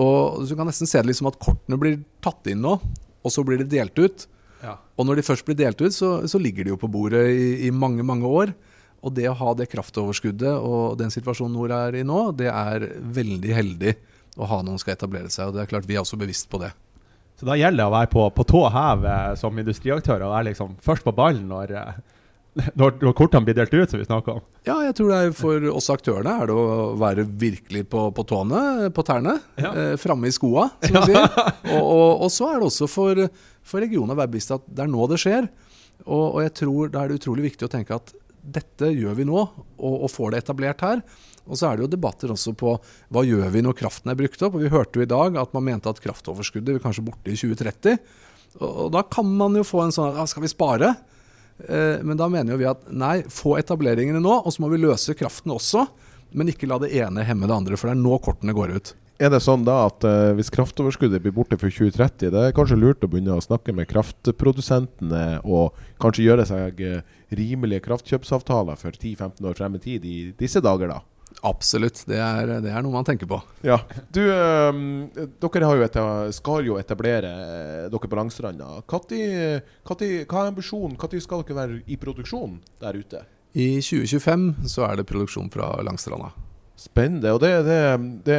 Og 0.00 0.46
Du 0.48 0.56
kan 0.56 0.66
nesten 0.66 0.88
se 0.90 0.98
det 0.98 1.10
liksom 1.12 1.30
at 1.30 1.38
kortene 1.42 1.78
blir 1.78 2.00
tatt 2.22 2.46
inn 2.50 2.62
nå, 2.64 2.76
og 3.20 3.32
så 3.32 3.44
blir 3.46 3.62
de 3.62 3.70
delt 3.70 3.96
ut. 3.98 4.26
Ja. 4.64 4.76
Og 4.98 5.06
når 5.06 5.20
de 5.20 5.26
først 5.26 5.46
blir 5.46 5.56
delt 5.58 5.80
ut, 5.80 5.94
så, 5.94 6.20
så 6.28 6.40
ligger 6.40 6.66
de 6.66 6.74
jo 6.74 6.80
på 6.80 6.90
bordet 6.90 7.28
i, 7.32 7.68
i, 7.68 7.70
mange, 7.70 8.04
mange 8.06 8.28
år. 8.28 8.52
Og 9.00 9.14
det 9.16 9.30
å 9.30 9.36
ha 9.38 9.54
det 9.56 9.70
kraftoverskuddet 9.72 10.58
og 10.60 10.98
den 11.00 11.12
situasjonen 11.12 11.54
Nord 11.56 11.72
er 11.72 12.00
i 12.02 12.04
nå, 12.04 12.32
det 12.36 12.50
er 12.52 12.84
veldig 13.00 13.54
heldig 13.56 13.94
å 14.38 14.46
ha 14.50 14.60
noen 14.66 14.78
skal 14.80 14.94
etablere 14.94 15.30
seg. 15.32 15.48
og 15.48 15.56
det 15.56 15.64
er 15.64 15.70
klart 15.70 15.88
Vi 15.88 15.96
er 15.96 16.04
også 16.04 16.20
bevisst 16.20 16.50
på 16.50 16.60
det. 16.62 16.70
Så 17.40 17.48
da 17.48 17.56
gjelder 17.56 17.80
det 17.80 17.88
å 17.88 17.94
være 17.94 18.12
på, 18.12 18.22
på 18.36 18.44
tå 18.44 18.66
hev 18.68 19.04
eh, 19.08 19.34
som 19.40 19.58
industriaktør 19.58 20.26
og 20.26 20.34
være 20.34 20.50
liksom 20.50 20.74
først 20.84 21.06
på 21.06 21.14
ballen 21.16 21.46
når, 21.48 21.70
eh, 21.72 21.94
når, 22.80 22.98
når 23.00 23.14
kortene 23.16 23.46
blir 23.46 23.56
delt 23.56 23.72
ut, 23.72 23.88
som 23.88 23.96
vi 23.96 24.04
snakker 24.04 24.36
om? 24.36 24.42
Ja, 24.68 24.76
jeg 24.84 24.98
tror 24.98 25.08
det 25.08 25.20
er 25.22 25.32
for 25.38 25.68
oss 25.72 25.88
aktørene 25.94 26.34
er 26.42 26.50
det 26.50 26.58
å 26.60 26.90
være 27.00 27.24
virkelig 27.24 27.86
på, 27.88 28.04
på 28.12 28.26
tåene, 28.28 28.90
på 28.92 29.06
tærne. 29.08 29.38
Ja. 29.56 29.72
Eh, 29.72 29.94
Framme 30.02 30.28
i 30.28 30.36
skoa, 30.36 30.68
som 30.84 31.00
vi 31.00 31.14
sier. 31.14 31.40
Og, 31.70 31.80
og, 31.80 32.10
og, 32.26 32.28
så 32.34 32.50
er 32.50 32.60
det 32.60 32.68
også 32.68 32.90
for, 32.92 33.24
for 33.64 33.86
regionen 33.86 34.12
å 34.12 34.20
være 34.20 34.34
bevisst 34.34 34.52
at 34.58 34.68
det 34.68 34.84
er 34.84 34.92
nå 34.92 35.08
det 35.08 35.22
skjer. 35.24 35.48
Og, 36.04 36.26
og 36.26 36.42
jeg 36.44 36.56
tror 36.60 36.92
da 36.92 37.02
er 37.02 37.08
det 37.08 37.22
utrolig 37.22 37.48
viktig 37.48 37.70
å 37.70 37.72
tenke 37.72 37.96
at 37.96 38.12
dette 38.40 38.92
gjør 38.92 39.16
vi 39.16 39.26
nå, 39.28 39.40
og, 39.40 39.96
og 39.96 40.08
får 40.12 40.34
det 40.34 40.44
etablert 40.44 40.84
her. 40.84 41.00
Og 41.50 41.58
så 41.58 41.68
er 41.68 41.76
det 41.76 41.86
jo 41.86 41.92
debatter 41.92 42.32
også 42.32 42.54
på 42.58 42.76
hva 43.10 43.26
gjør 43.26 43.50
vi 43.52 43.64
når 43.66 43.76
kraften 43.82 44.12
er 44.12 44.18
brukt 44.18 44.42
opp. 44.46 44.56
og 44.56 44.64
Vi 44.64 44.72
hørte 44.72 45.00
jo 45.00 45.06
i 45.06 45.10
dag 45.10 45.38
at 45.42 45.54
man 45.56 45.66
mente 45.66 45.90
at 45.90 46.00
kraftoverskuddet 46.02 46.76
vil 46.76 46.82
kanskje 46.82 47.04
borte 47.06 47.32
i 47.32 47.38
2030. 47.38 47.98
Og 48.66 48.90
da 48.94 49.04
kan 49.06 49.26
man 49.26 49.58
jo 49.58 49.66
få 49.66 49.84
en 49.84 49.94
sånn 49.94 50.16
ja, 50.16 50.26
skal 50.30 50.46
vi 50.46 50.52
spare? 50.52 50.94
Eh, 51.66 52.00
men 52.06 52.18
da 52.18 52.30
mener 52.30 52.54
jo 52.54 52.62
vi 52.62 52.70
at 52.70 52.88
nei, 52.90 53.20
få 53.30 53.56
etableringene 53.60 54.22
nå, 54.22 54.40
og 54.40 54.54
så 54.54 54.62
må 54.64 54.70
vi 54.72 54.80
løse 54.80 55.16
kraften 55.18 55.52
også. 55.54 55.86
Men 56.38 56.50
ikke 56.52 56.68
la 56.70 56.78
det 56.82 56.92
ene 56.94 57.26
hemme 57.26 57.50
det 57.50 57.56
andre, 57.56 57.78
for 57.78 57.90
det 57.90 57.98
er 57.98 58.02
nå 58.04 58.18
kortene 58.22 58.54
går 58.54 58.74
ut. 58.78 58.94
Er 59.20 59.28
det 59.28 59.42
sånn 59.44 59.66
da 59.66 59.82
at 59.84 60.04
eh, 60.08 60.30
hvis 60.38 60.48
kraftoverskuddet 60.54 61.20
blir 61.20 61.34
borte 61.36 61.58
for 61.60 61.68
2030, 61.68 62.30
det 62.32 62.40
er 62.40 62.54
kanskje 62.56 62.78
lurt 62.78 63.04
å 63.04 63.10
begynne 63.10 63.36
å 63.36 63.44
snakke 63.44 63.74
med 63.76 63.90
kraftprodusentene 63.90 65.42
og 65.44 65.76
kanskje 66.00 66.24
gjøre 66.24 66.46
seg 66.48 66.80
uh, 66.80 67.02
rimelige 67.36 67.84
kraftkjøpsavtaler 67.84 68.80
for 68.80 68.96
10-15 68.96 69.50
år 69.50 69.58
frem 69.58 69.76
i 69.76 69.82
tid 69.84 70.06
i 70.08 70.16
disse 70.38 70.62
dager, 70.64 70.94
da? 70.94 71.02
Absolutt. 71.46 72.02
Det 72.08 72.18
er, 72.20 72.50
det 72.60 72.70
er, 72.70 72.82
noe 72.84 72.92
man 72.92 73.06
tenker 73.06 73.28
på. 73.30 73.38
Ja. 73.64 73.78
Du, 74.12 74.20
um, 74.28 75.08
dere 75.40 75.70
jo 75.78 75.86
etter, 75.86 76.32
skal 76.36 76.68
jo 76.68 76.76
etablere 76.80 77.30
uh, 77.30 77.86
dere 77.92 78.10
på 78.10 78.18
Langstranda. 78.18 78.68
hva 80.28 80.44
er 80.44 80.52
ambisjonen? 80.52 80.98
Når 81.00 81.24
skal 81.24 81.44
dere 81.44 81.60
være 81.62 81.80
i 81.88 81.98
produksjon 82.00 82.60
der 82.82 83.00
ute? 83.00 83.24
I 83.56 83.80
2025 83.82 84.68
så 84.70 84.86
er 84.86 85.00
det 85.00 85.08
produksjon 85.10 85.50
fra 85.50 85.72
Langstranda. 85.86 86.30
Spennende. 86.80 87.34
og 87.34 87.42
det, 87.42 87.50
det, 87.66 87.80
det 88.24 88.38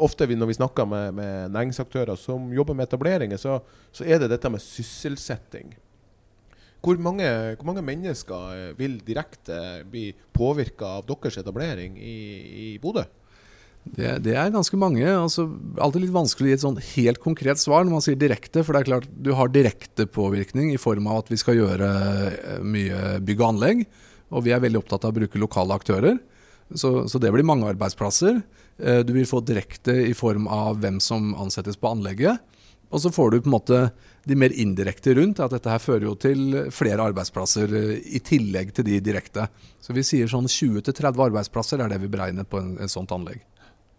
Ofte 0.00 0.24
når 0.40 0.48
vi 0.48 0.56
snakker 0.56 0.86
med, 0.88 1.12
med, 1.14 1.50
næringsaktører 1.52 2.16
som 2.16 2.48
jobber 2.56 2.74
med 2.74 2.88
etableringer, 2.88 3.36
så, 3.36 3.58
så, 3.92 4.04
er 4.04 4.22
det 4.22 4.30
dette 4.32 4.48
med 4.48 4.62
sysselsetting. 4.64 5.74
Hvor 6.80 7.00
mange, 7.02 7.28
hvor 7.58 7.68
mange 7.68 7.84
mennesker 7.84 8.52
eh, 8.56 8.68
vil 8.78 8.98
direkte 9.04 9.56
bli 9.90 10.10
påvirka 10.32 10.98
av 10.98 11.08
deres 11.08 11.36
etablering 11.40 11.98
i, 12.00 12.20
i 12.64 12.68
Bodø? 12.80 13.04
Det, 13.80 14.18
det, 14.26 14.34
er 14.36 14.52
ganske 14.52 14.76
mange. 14.76 15.04
altså 15.08 15.46
Alltid 15.80 16.04
litt 16.04 16.14
vanskelig 16.14 16.46
å 16.46 16.50
gi 16.50 16.56
et 16.58 16.64
sånn 16.64 16.80
helt 16.92 17.20
konkret 17.22 17.60
svar 17.60 17.84
når 17.84 17.94
man 17.96 18.04
sier 18.04 18.18
direkte. 18.20 18.64
For 18.64 18.76
det 18.76 18.82
er 18.82 18.90
klart 18.90 19.08
du 19.12 19.32
har 19.36 19.52
direkte 19.52 20.06
påvirkning 20.08 20.74
i 20.74 20.80
form 20.80 21.08
av 21.10 21.22
at 21.24 21.32
vi 21.32 21.40
skal 21.40 21.58
gjøre 21.60 21.88
eh, 21.88 22.60
mye 22.64 23.18
bygg 23.24 23.40
og 23.40 23.48
anlegg. 23.54 23.84
Og 24.30 24.44
vi 24.46 24.54
er 24.54 24.62
veldig 24.62 24.82
opptatt 24.82 25.06
av 25.06 25.14
å 25.14 25.18
bruke 25.20 25.40
lokale 25.42 25.76
aktører. 25.76 26.20
Så, 26.70 27.08
så, 27.10 27.18
det 27.18 27.32
blir 27.34 27.46
mange 27.46 27.66
arbeidsplasser. 27.72 28.42
Eh, 28.78 29.00
du 29.06 29.14
vil 29.16 29.28
få 29.28 29.42
direkte 29.42 29.96
i 30.06 30.14
form 30.14 30.46
av 30.48 30.78
hvem 30.82 31.00
som 31.02 31.32
ansettes 31.40 31.80
på 31.80 31.90
anlegget. 31.90 32.40
Og 32.90 33.02
så 33.02 33.12
får 33.14 33.32
du 33.32 33.40
på 33.40 33.50
en 33.50 33.56
måte 33.56 33.80
de 34.24 34.36
mer 34.36 34.52
indirekte 34.52 35.14
rundt. 35.14 35.40
At 35.40 35.54
dette 35.54 35.70
her 35.72 35.82
fører 35.82 36.08
jo 36.08 36.16
til 36.20 36.42
flere 36.74 37.04
arbeidsplasser 37.10 37.72
eh, 37.76 37.94
i 38.16 38.22
tillegg 38.24 38.74
til 38.76 38.86
de 38.88 39.00
direkte. 39.04 39.48
Så 39.80 39.96
vi 39.96 40.04
sier 40.06 40.30
sånn 40.30 40.48
20-30 40.50 41.24
arbeidsplasser 41.30 41.82
er 41.82 41.92
det 41.92 42.02
vi 42.02 42.12
beregner 42.12 42.48
på 42.48 42.60
en, 42.60 42.76
en 42.80 42.92
sånt 42.92 43.12
anlegg. 43.16 43.42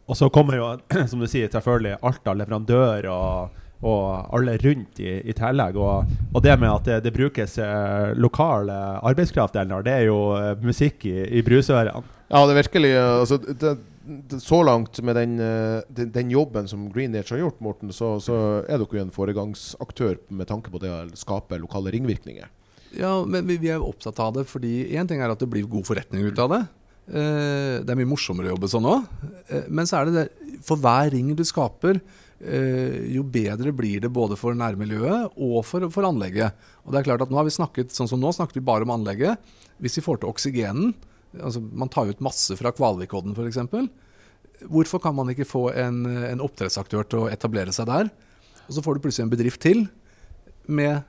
Og 0.10 0.18
så 0.18 0.30
kommer 0.34 0.60
jo, 0.60 0.70
som 1.12 1.22
du 1.22 1.28
sier, 1.30 1.52
selvfølgelig 1.52 2.00
alt 2.08 2.32
av 2.32 2.40
leverandører 2.42 3.10
og, 3.12 3.60
og 3.82 4.36
alle 4.38 4.58
rundt 4.62 5.02
i, 5.04 5.18
i 5.26 5.36
tillegg. 5.38 5.80
Og, 5.80 6.16
og, 6.32 6.42
det 6.46 6.58
med 6.60 6.72
at 6.72 6.90
det, 6.90 7.00
det 7.08 7.16
brukes 7.16 7.58
eh, 7.62 8.12
lokal 8.20 8.72
arbeidskraft, 8.72 9.58
det 9.58 9.94
er 9.94 10.10
jo 10.10 10.24
eh, 10.38 10.56
musikk 10.64 11.08
i, 11.10 11.18
i 11.40 11.46
brusørene. 11.46 12.04
Ja, 12.32 12.46
det 12.48 12.54
er 12.54 12.62
virkelig 12.62 12.92
altså, 12.96 13.38
det, 13.44 13.58
det, 13.60 13.72
Så 14.42 14.64
langt 14.66 14.98
med 15.06 15.16
den, 15.16 15.40
eh, 15.40 15.82
den, 15.88 16.12
den, 16.12 16.32
jobben 16.34 16.68
som 16.68 16.88
Green 16.92 17.12
Nature 17.14 17.38
har 17.38 17.46
gjort, 17.46 17.60
Morten, 17.62 17.94
så, 17.94 18.16
så 18.24 18.36
er 18.66 18.82
dere 18.82 18.98
jo 18.98 19.04
en 19.04 19.14
foregangsaktør 19.14 20.18
med 20.34 20.50
tanke 20.50 20.74
på 20.74 20.82
det 20.82 20.90
å 20.90 21.04
skape 21.18 21.60
lokale 21.62 21.94
ringvirkninger. 21.94 22.50
Ja, 22.98 23.14
men 23.24 23.46
vi, 23.48 23.60
vi 23.62 23.70
er 23.72 23.84
opptatt 23.84 24.20
av 24.20 24.34
det 24.40 24.48
fordi 24.50 24.90
én 24.98 25.08
ting 25.08 25.22
er 25.22 25.32
at 25.32 25.40
det 25.40 25.50
blir 25.52 25.70
god 25.70 25.86
forretning 25.88 26.26
ut 26.26 26.42
av 26.42 26.50
det. 26.56 26.62
Eh, 27.12 27.78
det 27.86 27.94
er 27.94 28.00
mye 28.00 28.10
morsommere 28.10 28.50
å 28.50 28.56
jobbe 28.56 28.72
sånn 28.74 28.90
òg. 28.90 29.06
Eh, 29.54 29.70
men 29.70 29.90
så 29.90 30.02
er 30.02 30.10
det 30.10 30.18
det 30.18 30.58
For 30.66 30.82
hver 30.82 31.14
ring 31.14 31.34
du 31.38 31.46
skaper, 31.48 32.02
jo 32.42 33.22
bedre 33.30 33.70
blir 33.70 34.02
det 34.02 34.10
både 34.10 34.34
for 34.34 34.58
nærmiljøet 34.58 35.36
og 35.46 35.60
for, 35.62 35.84
for 35.94 36.08
anlegget. 36.08 36.58
Og 36.82 36.90
det 36.90 36.98
er 36.98 37.06
klart 37.06 37.22
at 37.22 37.30
nå 37.30 37.38
har 37.38 37.46
vi 37.46 37.54
snakket, 37.54 37.94
sånn 37.94 38.10
som 38.10 38.18
nå 38.18 38.32
snakket 38.34 38.58
vi 38.58 38.64
bare 38.66 38.82
om 38.82 38.94
anlegget. 38.96 39.38
Hvis 39.78 40.00
vi 40.00 40.04
får 40.08 40.24
til 40.24 40.32
oksygenen, 40.32 40.96
altså 41.40 41.62
Man 41.62 41.92
tar 41.92 42.10
ut 42.12 42.24
masse 42.24 42.56
fra 42.60 42.74
Kvalvikodden 42.76 43.36
f.eks. 43.36 43.62
Hvorfor 44.72 45.02
kan 45.02 45.16
man 45.18 45.32
ikke 45.34 45.48
få 45.48 45.70
en, 45.74 46.04
en, 46.06 46.44
oppdrettsaktør 46.44 47.08
til 47.10 47.24
å 47.24 47.30
etablere 47.32 47.74
seg 47.74 47.88
der? 47.90 48.12
Og 48.68 48.76
så 48.76 48.84
får 48.86 48.98
du 48.98 49.06
plutselig 49.06 49.26
en 49.26 49.34
bedrift 49.34 49.62
til 49.64 49.88
med 50.70 51.02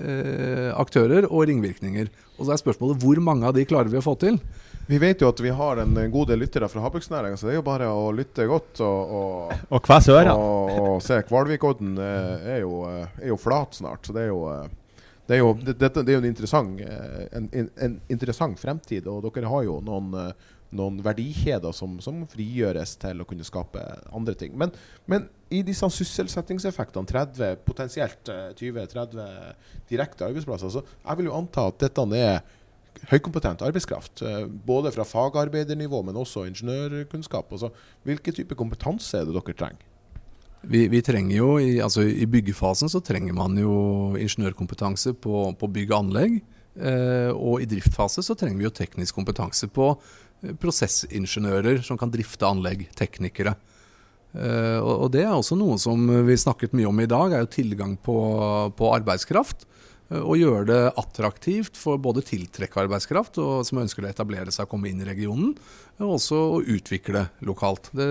eh, 0.00 0.70
aktører 0.72 1.28
og 1.28 1.44
ringvirkninger. 1.50 2.08
Og 2.36 2.46
så 2.46 2.54
er 2.54 2.62
spørsmålet 2.62 3.02
hvor 3.02 3.20
mange 3.24 3.48
av 3.48 3.56
de 3.56 3.66
klarer 3.68 3.92
vi 3.92 4.00
å 4.00 4.04
få 4.04 4.16
til? 4.20 4.40
Vi 4.86 5.00
vet 5.02 5.20
jo 5.20 5.28
at 5.32 5.40
vi 5.42 5.50
har 5.50 5.80
en 5.82 5.96
god 6.12 6.30
del 6.30 6.44
lyttere 6.44 6.68
fra 6.70 6.84
havbruksnæringa, 6.84 7.36
så 7.36 7.48
det 7.48 7.56
er 7.56 7.58
jo 7.58 7.66
bare 7.66 7.88
å 7.90 8.10
lytte 8.14 8.46
godt 8.46 8.80
og, 8.86 9.14
og, 9.18 9.54
og, 9.74 9.90
og, 9.90 10.74
og 10.78 11.00
se. 11.02 11.18
Kvalvikodden 11.26 11.96
er, 11.98 12.28
er, 12.56 12.66
er, 13.18 13.30
jo 13.32 13.38
flat 13.40 13.80
snart, 13.80 14.06
så 14.06 14.14
det 14.14 14.28
er 14.28 14.30
jo 14.30 14.44
eh, 14.52 14.68
det 15.26 15.36
er 15.36 15.42
jo, 15.42 15.54
det, 15.58 15.74
det, 15.80 15.90
det 15.96 16.12
er 16.12 16.18
jo 16.18 16.22
en, 16.22 16.28
interessant, 16.28 16.82
en, 16.86 17.48
en, 17.50 17.70
en, 17.82 17.96
interessant, 18.12 18.58
fremtid, 18.60 19.08
og 19.10 19.24
dere 19.26 19.50
har 19.50 19.64
jo 19.66 19.80
noen, 19.84 20.12
eh, 20.20 20.52
noen 20.78 21.00
verdikjeder 21.02 21.74
som, 21.74 21.96
som, 22.04 22.20
frigjøres 22.30 22.94
til 23.02 23.22
å 23.22 23.26
kunne 23.28 23.46
skape 23.46 23.82
andre 24.14 24.36
ting. 24.38 24.54
Men, 24.58 24.74
men 25.10 25.26
i 25.50 25.64
disse 25.66 25.88
sysselsettingseffektene, 25.98 27.10
30, 27.10 27.58
potensielt 27.66 28.30
20-30 28.60 29.18
eh, 29.24 29.74
direkte 29.90 30.28
arbeidsplasser, 30.28 30.76
så 30.76 30.84
jeg 30.86 31.20
vil 31.20 31.32
jo 31.32 31.36
anta 31.40 31.66
at 31.72 31.82
dette 31.82 32.06
er 32.20 32.38
høykompetent 33.10 33.66
arbeidskraft. 33.66 34.22
Både 34.66 34.94
fra 34.94 35.04
fagarbeidernivå, 35.04 36.00
men 36.06 36.16
også 36.16 36.46
ingeniørkunnskap. 36.48 37.50
Altså, 37.52 37.68
hvilken 38.08 38.38
type 38.38 38.56
kompetanse 38.56 39.20
er 39.20 39.28
det 39.28 39.36
dere 39.36 39.58
trenger? 39.58 39.92
Vi, 40.66 40.86
vi, 40.90 41.00
trenger 41.04 41.36
jo, 41.36 41.50
i, 41.62 41.76
altså 41.82 42.02
I 42.02 42.26
byggefasen 42.30 42.90
så 42.90 43.00
trenger 43.04 43.36
man 43.36 43.54
jo 43.60 43.76
ingeniørkompetanse 44.18 45.14
på, 45.22 45.46
på 45.58 45.70
bygg 45.70 45.92
og 45.92 45.98
anlegg. 46.00 46.40
Eh, 46.76 47.30
og 47.32 47.62
i 47.62 47.68
driftfase 47.70 48.24
så 48.24 48.36
trenger 48.36 48.60
vi 48.60 48.66
jo 48.66 48.74
teknisk 48.74 49.16
kompetanse 49.16 49.68
på 49.72 49.92
eh, 49.94 50.52
prosessingeniører 50.60 51.80
som 51.86 51.98
kan 52.00 52.12
drifte 52.12 52.48
anlegg, 52.48 52.88
teknikere. 52.98 53.54
Eh, 54.36 54.78
og, 54.82 55.06
og, 55.06 55.08
det 55.14 55.22
er 55.24 55.32
også 55.32 55.56
noe 55.58 55.78
som 55.80 56.02
vi 56.26 56.36
snakket 56.40 56.76
mye 56.76 56.90
om 56.90 57.00
i 57.00 57.08
dag, 57.08 57.32
er 57.32 57.46
jo 57.46 57.54
tilgang 57.56 57.96
på, 57.96 58.18
på 58.76 58.92
arbeidskraft. 58.98 59.68
Eh, 60.10 60.22
og 60.22 60.38
gjøre 60.40 60.66
det 60.70 60.80
attraktivt 61.00 61.78
for 61.80 62.00
både 62.02 62.24
tiltrekke 62.26 62.82
arbeidskraft 62.84 63.40
og 63.42 63.62
som 63.66 63.82
ønsker 63.82 64.04
å 64.04 64.10
etablere 64.10 64.54
seg 64.54 64.66
og 64.66 64.74
komme 64.74 64.90
inn 64.90 65.02
i 65.02 65.08
regionen, 65.08 65.54
og 66.00 66.18
også 66.18 66.42
å 66.58 66.64
utvikle 66.76 67.28
lokalt. 67.46 67.90
Det 67.96 68.10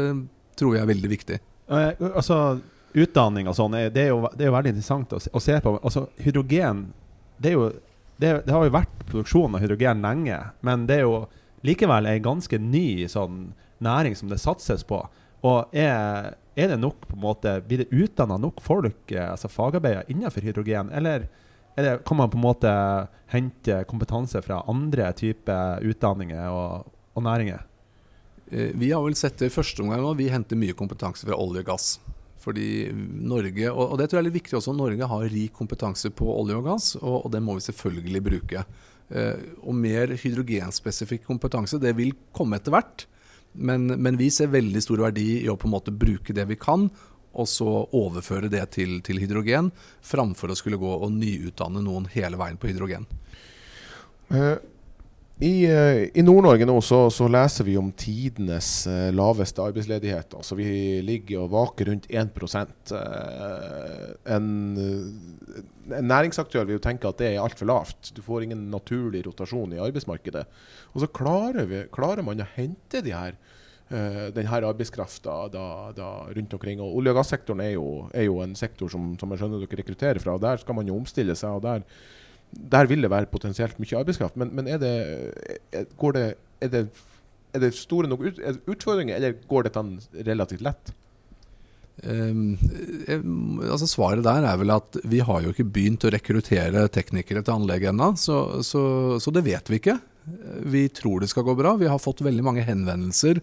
tror 0.60 0.76
jeg 0.76 0.86
er 0.86 0.91
veldig 0.94 1.12
viktig. 1.12 1.41
Uh, 1.71 1.91
altså, 2.13 2.60
utdanning 2.95 3.49
og 3.49 3.58
sånn, 3.58 3.75
det, 3.91 4.06
er 4.06 4.13
jo, 4.13 4.21
det 4.34 4.45
er 4.45 4.51
jo 4.51 4.56
veldig 4.56 4.71
interessant 4.75 5.15
å, 5.15 5.19
å 5.19 5.41
se 5.43 5.58
på. 5.63 5.75
Altså, 5.82 6.06
hydrogen 6.21 6.88
det, 7.38 7.56
jo, 7.56 7.67
det, 8.17 8.32
det, 8.45 8.54
har 8.54 8.63
jo 8.63 8.75
vært 8.75 9.04
produksjon 9.10 9.58
av 9.58 9.63
hydrogen 9.63 10.04
lenge, 10.06 10.39
men 10.65 10.86
det 10.88 11.01
er 11.01 11.08
jo 11.08 11.25
likevel 11.65 12.08
en 12.08 12.23
ganske 12.23 12.60
ny 12.62 12.88
sånn 13.12 13.49
næring 13.84 14.15
som 14.15 14.32
det 14.32 14.39
satses 14.39 14.86
på. 14.88 15.01
Og 15.45 15.75
er, 15.75 16.36
er 16.56 16.71
det 16.71 16.80
nok 16.80 17.04
på 17.10 17.17
en 17.17 17.23
måte, 17.25 17.60
Blir 17.67 17.84
det 17.84 17.91
utdanna 17.93 18.38
nok 18.41 18.62
folk, 18.63 19.12
eh, 19.12 19.28
altså 19.32 19.51
fagarbeidere, 19.51 20.08
innenfor 20.10 20.45
hydrogen? 20.45 20.89
Eller 20.95 21.28
det, 21.75 21.99
kan 22.08 22.17
man 22.17 22.32
på 22.32 22.39
en 22.39 22.45
måte 22.45 22.73
hente 23.34 23.84
kompetanse 23.89 24.41
fra 24.45 24.63
andre 24.71 25.12
typer 25.17 25.84
utdanninger 25.84 26.47
og, 26.49 26.91
og 27.13 27.25
næringer? 27.28 27.65
Eh, 28.51 28.73
vi 28.73 28.91
har 28.91 29.03
vel 29.03 29.15
sett 29.17 29.39
det 29.41 29.49
i 29.49 29.53
første 29.53 29.81
omgang 29.84 30.03
nå. 30.03 30.13
Vi 30.19 30.29
henter 30.29 30.60
mye 30.60 30.75
kompetanse 30.77 31.25
fra 31.27 31.38
olje 31.39 31.63
og 31.63 31.71
gass. 31.71 31.95
Fordi 32.45 32.91
Norge, 32.93 33.71
og 33.71 33.95
det 33.97 34.05
tror 34.10 34.19
jeg 34.19 34.21
er 34.21 34.27
litt 34.27 34.38
viktig 34.43 34.60
også, 34.60 34.75
Norge 34.77 35.08
har 35.10 35.23
rik 35.31 35.55
kompetanse 35.55 36.12
på 36.13 36.27
olje 36.29 36.60
og 36.60 36.67
gass, 36.67 36.91
og, 36.99 37.23
og 37.25 37.31
den 37.34 37.41
må 37.45 37.55
vi 37.58 37.65
selvfølgelig 37.65 38.21
bruke. 38.27 38.62
Eh, 39.10 39.41
og 39.65 39.73
mer 39.77 40.13
hydrogenspesifikk 40.13 41.25
kompetanse, 41.25 41.81
det 41.81 41.95
vil 41.97 42.13
komme 42.36 42.60
etter 42.60 42.75
hvert. 42.75 43.08
Men, 43.55 43.88
men, 43.88 44.19
vi 44.19 44.29
ser 44.34 44.51
veldig 44.53 44.84
stor 44.84 45.01
verdi 45.08 45.29
i 45.39 45.49
å 45.49 45.58
på 45.58 45.69
en 45.69 45.73
måte 45.77 45.95
bruke 45.95 46.36
det 46.36 46.45
vi 46.49 46.60
kan, 46.60 46.89
og 47.36 47.49
så 47.49 47.67
overføre 47.97 48.51
det 48.51 48.63
til, 48.75 48.99
til 49.03 49.19
hydrogen, 49.23 49.71
framfor 50.05 50.51
å 50.51 50.60
skulle 50.60 50.79
gå 50.79 50.91
og 50.95 51.12
nyutdanne 51.15 51.81
noen 51.84 52.05
hele 52.13 52.39
veien 52.39 52.60
på 52.62 52.69
hydrogen. 52.69 53.08
Uh. 54.29 54.60
I, 55.43 55.65
eh, 55.67 56.06
i 56.15 56.24
Nord-Norge 56.24 56.63
nå 56.63 56.78
så, 56.80 57.10
så, 57.12 57.26
leser 57.28 57.67
vi 57.67 57.74
om 57.76 57.89
tidenes 58.00 58.69
uh, 58.88 59.10
laveste 59.12 59.60
arbeidsledighet. 59.60 60.32
Altså 60.38 60.56
Vi 60.56 60.67
ligger 61.04 61.43
og 61.43 61.52
vaker 61.52 61.91
rundt 61.91 62.08
1 62.08 62.32
uh, 62.39 64.13
en, 64.32 64.48
en 65.91 66.08
næringsaktør 66.08 66.63
vil 66.63 66.78
jo 66.78 66.86
tenke 66.88 67.12
at 67.12 67.19
det 67.19 67.34
er 67.34 67.43
altfor 67.43 67.67
lavt. 67.67 68.13
Du 68.15 68.24
får 68.24 68.48
ingen 68.48 68.69
naturlig 68.71 69.26
rotasjon 69.28 69.76
i 69.76 69.84
arbeidsmarkedet. 69.84 70.48
Og 70.95 71.04
så 71.04 71.12
klarer, 71.12 71.67
vi, 71.67 71.84
klarer 71.91 72.24
man 72.24 72.39
å 72.39 72.52
hente 72.56 73.04
de 73.04 73.12
her, 73.12 73.36
denne 73.86 74.50
arbeidskrafta 74.65 75.34
rundt 76.34 76.54
omkring. 76.56 76.80
Og 76.82 76.95
Olje- 76.98 77.12
og 77.12 77.19
gassektoren 77.19 77.60
er 77.62 77.76
jo, 77.76 77.89
er 78.15 78.26
jo 78.26 78.39
en 78.41 78.56
sektor 78.58 78.89
som, 78.89 79.12
som 79.19 79.30
jeg 79.30 79.43
skjønner 79.43 79.62
dere 79.62 79.84
rekrutterer 79.84 80.24
fra. 80.24 80.39
og 80.39 80.48
Der 80.48 80.63
skal 80.63 80.80
man 80.80 80.88
jo 80.88 80.95
omstille 80.95 81.36
seg. 81.38 81.60
og 81.60 81.67
der 81.67 81.84
der 82.51 82.88
vil 82.89 83.03
det 83.03 83.12
være 83.12 83.31
potensielt 83.31 83.79
mye 83.81 83.99
arbeidskraft. 83.99 84.38
Men, 84.39 84.53
men 84.55 84.69
er, 84.69 84.79
det, 84.81 84.93
går 85.99 86.15
det, 86.15 86.25
er, 86.62 86.71
det, 86.71 86.84
er, 87.53 87.63
det, 87.63 87.73
store 87.77 88.10
nok 88.12 88.23
ut, 88.27 88.39
utfordringer, 88.67 89.17
eller 89.17 89.39
går 89.49 89.67
dette 89.67 89.84
relativt 90.27 90.63
lett? 90.65 90.93
Um, 92.03 92.58
altså 93.63 93.88
Svaret 93.88 94.25
der 94.25 94.43
er 94.43 94.58
vel 94.60 94.73
at 94.75 94.97
vi 95.08 95.21
har 95.23 95.45
jo 95.45 95.53
ikke 95.53 95.67
begynt 95.77 96.03
å 96.03 96.12
rekruttere 96.12 96.89
teknikere 96.91 97.43
til 97.45 97.55
anlegget 97.55 97.93
ennå, 97.93 98.12
så, 98.19 98.39
så, 98.67 98.84
så, 99.23 99.36
det 99.36 99.45
vet 99.47 99.71
vi 99.71 99.79
ikke. 99.79 99.99
Vi 100.66 100.88
tror 100.90 101.22
det 101.22 101.30
skal 101.30 101.46
gå 101.46 101.56
bra. 101.58 101.76
Vi 101.78 101.90
har 101.90 102.02
fått 102.02 102.24
veldig 102.26 102.44
mange 102.46 102.66
henvendelser 102.66 103.42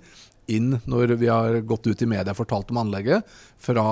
inn 0.51 0.75
når 0.91 1.15
vi 1.21 1.29
har 1.31 1.61
gått 1.67 1.87
ut 1.87 2.03
i 2.03 2.09
media 2.09 2.33
og 2.35 2.41
fortalt 2.41 2.73
om 2.75 2.81
anlegget, 2.83 3.27
fra, 3.63 3.85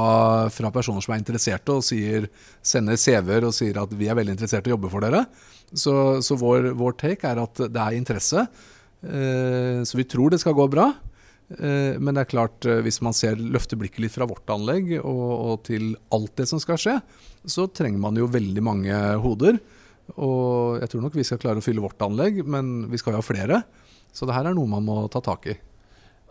fra 0.50 0.72
personer 0.74 1.04
som 1.04 1.14
er 1.14 1.20
interesserte 1.22 1.76
og 1.76 1.84
sier, 1.86 2.26
sender 2.62 2.98
CV-er 2.98 3.46
og 3.46 3.54
sier 3.54 3.78
at 3.78 3.92
vi 3.94 4.10
er 4.10 4.18
veldig 4.18 4.34
interessert 4.34 4.66
i 4.66 4.72
å 4.72 4.76
jobbe 4.76 4.90
for 4.92 5.06
dere. 5.06 5.24
Så, 5.70 5.94
så 6.26 6.38
vår, 6.40 6.72
vår, 6.78 6.98
take 6.98 7.30
er 7.30 7.42
at 7.44 7.62
det 7.70 7.84
er 7.84 7.96
interesse. 7.98 8.48
Eh, 9.06 9.80
så 9.86 10.00
vi 10.00 10.08
tror 10.10 10.34
det 10.34 10.42
skal 10.42 10.58
gå 10.58 10.66
bra. 10.72 10.90
Eh, 11.50 11.98
men 11.98 12.14
det 12.14 12.24
er 12.24 12.32
klart, 12.32 12.66
eh, 12.66 12.82
hvis 12.84 13.00
man 13.06 13.14
ser 13.16 13.38
løfter 13.38 13.78
blikket 13.78 14.02
litt 14.04 14.16
fra 14.16 14.26
vårt 14.30 14.50
anlegg 14.50 14.96
og, 15.00 15.26
og 15.30 15.62
til 15.70 15.92
alt 16.14 16.34
det 16.42 16.48
som 16.50 16.62
skal 16.62 16.80
skje, 16.80 16.98
så 17.46 17.70
trenger 17.70 18.02
man 18.02 18.18
jo 18.18 18.30
veldig 18.30 18.64
mange 18.66 19.04
hoder. 19.22 19.62
Og 20.16 20.80
jeg 20.80 20.92
tror 20.92 21.04
nok 21.04 21.18
vi 21.18 21.26
skal 21.26 21.40
klare 21.42 21.62
å 21.62 21.64
fylle 21.64 21.84
vårt 21.84 22.02
anlegg, 22.04 22.42
men 22.46 22.88
vi 22.90 23.00
skal 23.00 23.14
jo 23.14 23.22
ha 23.22 23.26
flere. 23.26 23.62
Så 24.14 24.26
det 24.26 24.34
her 24.36 24.50
er 24.50 24.56
noe 24.56 24.70
man 24.70 24.86
må 24.86 25.02
ta 25.12 25.22
tak 25.24 25.50
i. 25.52 25.56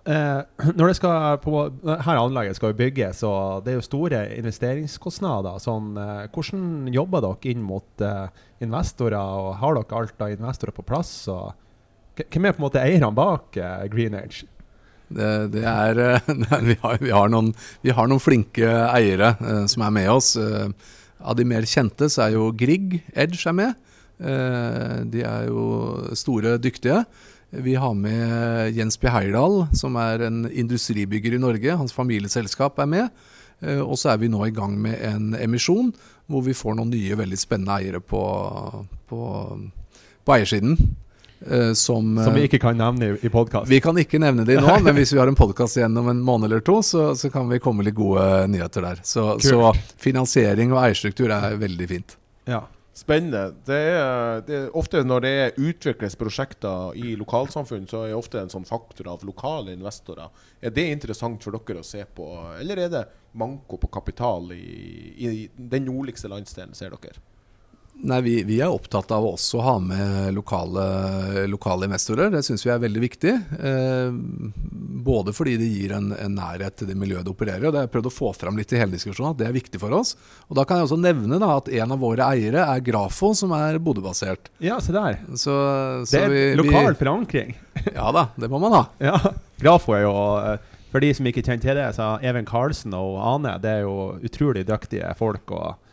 Eh, 0.09 0.41
når 0.73 0.89
det 0.89 0.95
skal 0.97 1.39
på 1.43 1.53
her 1.85 2.17
anlegget 2.17 2.57
skal 2.57 2.71
jo 2.71 2.79
bygges, 2.79 3.23
og 3.27 3.65
det 3.65 3.73
er 3.73 3.79
jo 3.79 3.85
store 3.85 4.21
investeringskostnader. 4.39 5.59
Sånn, 5.63 5.91
eh, 5.99 6.27
hvordan 6.33 6.91
jobber 6.95 7.25
dere 7.25 7.51
inn 7.51 7.65
mot 7.65 8.05
eh, 8.05 8.45
investorer, 8.63 9.19
og 9.19 9.57
har 9.61 9.75
dere 9.77 9.99
alt 9.99 10.23
av 10.25 10.37
investorer 10.37 10.75
på 10.75 10.87
plass? 10.87 11.13
Og, 11.31 11.51
hvem 12.19 12.47
er 12.47 12.55
på 12.55 12.63
en 12.63 12.67
måte 12.67 12.81
eierne 12.83 13.11
bak 13.15 13.59
eh, 13.59 13.83
Green 13.91 14.17
Age? 14.17 14.47
Det, 15.09 15.29
det 15.55 15.65
er, 15.65 15.99
eh, 15.99 16.31
vi, 16.69 16.77
har, 16.81 16.97
vi, 17.01 17.11
har 17.13 17.29
noen, 17.33 17.51
vi, 17.81 17.93
har, 17.95 18.09
noen, 18.09 18.23
flinke 18.23 18.69
eiere 18.89 19.33
eh, 19.39 19.65
som 19.71 19.85
er 19.85 19.93
med 19.95 20.09
oss. 20.13 20.35
Av 21.19 21.35
de 21.35 21.45
mer 21.47 21.67
kjente 21.67 22.07
så 22.11 22.25
er 22.25 22.37
jo 22.37 22.51
Grieg 22.55 23.01
Edge 23.13 23.41
er 23.49 23.55
med. 23.55 23.89
De 24.19 25.21
er 25.23 25.45
jo 25.47 25.65
store, 26.17 26.57
dyktige. 26.59 27.05
Vi 27.49 27.73
har 27.79 27.93
med 27.95 28.75
Jens 28.75 28.97
P. 28.99 29.07
Heyerdahl, 29.07 29.63
som 29.75 29.95
er 29.99 30.25
en 30.27 30.43
industribygger 30.51 31.35
i 31.35 31.41
Norge. 31.41 31.77
Hans 31.79 31.95
familieselskap 31.95 32.79
er 32.83 32.89
med. 32.91 33.21
Eh, 33.61 33.81
og 33.81 33.97
så 33.99 34.13
er 34.13 34.21
vi 34.21 34.31
nå 34.31 34.45
i 34.45 34.55
gang 34.55 34.77
med 34.79 34.99
en 35.03 35.33
emisjon 35.35 35.91
hvor 36.29 36.45
vi 36.45 36.55
får 36.55 36.77
noen 36.77 36.91
nye, 36.93 37.17
veldig 37.17 37.39
spennende 37.39 37.75
eiere 37.79 37.99
på, 37.99 38.21
på, 39.09 39.21
på 40.23 40.35
eiersiden. 40.35 40.77
Eh, 41.47 41.73
som, 41.73 42.23
som, 42.23 42.33
vi 42.33 42.47
ikke 42.49 42.59
kan 42.59 42.77
nevne 42.77 43.13
i, 43.13 43.17
i 43.27 43.29
podkast? 43.31 43.69
Vi 43.71 43.79
kan 43.83 43.97
ikke 43.97 44.19
nevne 44.19 44.43
det 44.47 44.59
nå, 44.59 44.73
men 44.85 44.97
hvis 44.97 45.13
vi 45.15 45.21
har 45.21 45.29
en 45.31 45.37
podkast 45.39 45.79
igjen 45.79 45.95
om 45.97 46.09
en 46.11 46.19
måned 46.25 46.49
eller 46.49 46.63
to, 46.65 46.81
så, 46.83 47.13
så, 47.15 47.31
kan 47.31 47.47
vi 47.51 47.61
komme 47.63 47.85
litt 47.87 47.95
gode 47.97 48.25
nyheter 48.51 48.83
der. 48.89 48.99
Så, 49.07 49.31
så 49.43 49.71
finansiering 50.01 50.75
og 50.75 50.83
eierstruktur 50.83 51.31
er 51.31 51.55
veldig 51.61 51.87
fint. 51.93 52.19
Ja. 52.49 52.65
Spennende. 52.99 53.53
Det 53.63 53.77
er, 53.93 54.41
det 54.43 54.55
er, 54.57 54.65
ofte 54.75 55.05
når 55.07 55.23
det 55.23 55.35
utvikles 55.61 56.17
prosjekter 56.19 56.97
i 56.99 57.13
lokalsamfunn, 57.15 57.85
så 57.87 58.01
er 58.03 58.11
det 58.11 58.17
ofte 58.19 58.41
en 58.41 58.51
sånn 58.51 58.67
faktor 58.67 59.07
av 59.13 59.23
lokale 59.23 59.71
investorer. 59.71 60.27
Er 60.59 60.73
det 60.75 60.89
interessant 60.91 61.45
for 61.45 61.55
dere 61.55 61.79
å 61.79 61.87
se 61.87 62.03
på, 62.03 62.27
eller 62.59 62.83
er 62.83 62.91
det 62.91 63.05
manko 63.39 63.79
på 63.79 63.87
kapital 63.93 64.51
i, 64.51 65.15
i 65.15 65.31
den 65.55 65.87
nordligste 65.87 66.27
landsdelen, 66.33 66.75
ser 66.75 66.91
dere? 66.97 67.23
Nei, 67.99 68.19
vi, 68.23 68.33
vi, 68.47 68.61
er 68.63 68.71
opptatt 68.71 69.09
av 69.11 69.25
også 69.27 69.59
å 69.59 69.63
ha 69.65 69.73
med 69.83 70.31
lokale, 70.31 70.83
lokale 71.51 71.89
investorer. 71.89 72.29
Det 72.31 72.41
syns 72.47 72.63
vi 72.63 72.71
er 72.71 72.79
veldig 72.79 73.01
viktig. 73.03 73.33
Eh, 73.59 74.13
både 75.09 75.33
fordi 75.35 75.57
det 75.59 75.67
gir 75.67 75.95
en, 75.97 76.13
en, 76.15 76.37
nærhet 76.37 76.77
til 76.79 76.87
det 76.87 76.95
miljøet 76.99 77.27
det 77.27 77.33
opererer 77.33 77.67
og 77.67 77.73
Det 77.73 77.81
har 77.81 77.89
jeg 77.89 77.93
prøvd 77.97 78.07
å 78.07 78.13
få 78.13 78.31
fram 78.37 78.59
litt 78.59 78.71
i 78.71 78.79
hele 78.79 78.95
diskusjonen, 78.95 79.33
at 79.35 79.41
det 79.41 79.49
er 79.49 79.57
viktig 79.57 79.81
for 79.81 79.95
oss. 79.97 80.13
Og 80.47 80.55
Da 80.59 80.63
kan 80.67 80.79
jeg 80.79 80.87
også 80.87 80.99
nevne 81.01 81.41
da, 81.43 81.51
at 81.59 81.67
en 81.75 81.95
av 81.95 81.99
våre 81.99 82.29
eiere 82.31 82.63
er 82.63 82.85
Grafo, 82.87 83.33
som 83.35 83.51
er 83.57 83.81
Bodø-basert. 83.83 84.47
Ja, 84.63 84.79
se 84.83 84.95
der. 84.95 85.19
Så, 85.33 85.57
så 86.07 86.15
det 86.15 86.23
er 86.23 86.33
vi, 86.33 86.43
lokal 86.61 86.95
forankring. 86.99 87.51
ja 87.97 88.09
da, 88.15 88.29
det 88.39 88.51
må 88.51 88.63
man 88.63 88.77
ha. 88.79 88.83
Ja, 89.03 89.19
Grafo 89.59 89.97
er 89.97 90.05
jo 90.05 90.15
eh, 90.39 90.71
for 90.89 91.03
de 91.03 91.11
som 91.13 91.27
ikke 91.29 91.43
kjenner 91.43 91.67
til 91.67 91.77
det, 91.77 91.91
så 91.99 92.15
Even 92.25 92.47
Karlsen 92.47 92.95
og 92.97 93.19
Ane 93.21 93.59
det 93.61 93.75
er 93.81 93.85
jo 93.85 94.15
utrolig 94.25 94.63
dyktige 94.71 95.11
folk. 95.19 95.51
og 95.51 95.88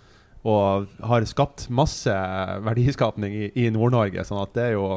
og 0.46 0.86
har 1.10 1.26
skapt 1.26 1.66
masse 1.74 2.12
verdiskapning 2.66 3.34
i, 3.34 3.46
i 3.64 3.68
Nord-Norge. 3.74 4.24
sånn 4.28 4.42
at 4.44 4.54
det 4.54 4.68
er 4.68 4.76
jo 4.76 4.88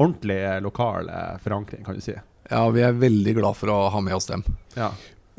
ordentlig 0.00 0.40
lokal 0.64 1.10
eh, 1.12 1.36
forankring, 1.44 1.84
kan 1.86 1.98
du 1.98 2.04
si. 2.04 2.16
Ja, 2.50 2.66
vi 2.74 2.84
er 2.84 2.96
veldig 2.96 3.36
glad 3.38 3.56
for 3.58 3.72
å 3.72 3.78
ha 3.92 4.02
med 4.04 4.16
oss 4.16 4.28
dem. 4.30 4.44
Ja. 4.76 4.90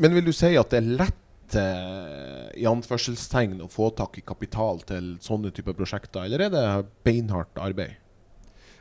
Men 0.01 0.15
vil 0.15 0.27
du 0.27 0.33
si 0.35 0.53
at 0.59 0.71
det 0.73 0.81
er 0.81 0.95
lett 1.01 1.57
eh, 1.59 2.47
i 2.61 2.65
anførselstegn 2.69 3.59
å 3.63 3.69
få 3.71 3.91
tak 3.97 4.19
i 4.19 4.25
kapital 4.25 4.81
til 4.87 5.15
sånne 5.23 5.53
typer 5.55 5.77
prosjekter, 5.77 6.25
eller 6.25 6.47
er 6.47 6.53
det 6.53 6.65
beinhardt 7.05 7.61
arbeid? 7.61 8.01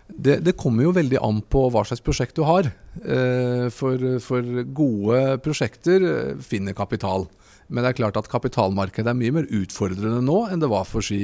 Det, 0.05 0.43
det, 0.45 0.53
kommer 0.61 0.85
jo 0.85 0.93
veldig 0.93 1.17
an 1.25 1.39
på 1.49 1.63
hva 1.73 1.81
slags 1.89 2.03
prosjekt 2.05 2.37
du 2.37 2.45
har. 2.45 2.69
Eh, 3.01 3.67
for, 3.73 4.03
for, 4.21 4.65
gode 4.77 5.23
prosjekter 5.45 6.05
finner 6.45 6.77
kapital. 6.77 7.25
Men 7.69 7.85
det 7.85 7.93
er 7.93 7.99
klart 8.03 8.19
at 8.21 8.29
kapitalmarkedet 8.31 9.11
er 9.11 9.19
mye 9.19 9.35
mer 9.39 9.49
utfordrende 9.49 10.21
nå 10.25 10.39
enn 10.51 10.63
det 10.63 10.71
var 10.73 10.87
for 10.89 11.05
si 11.05 11.19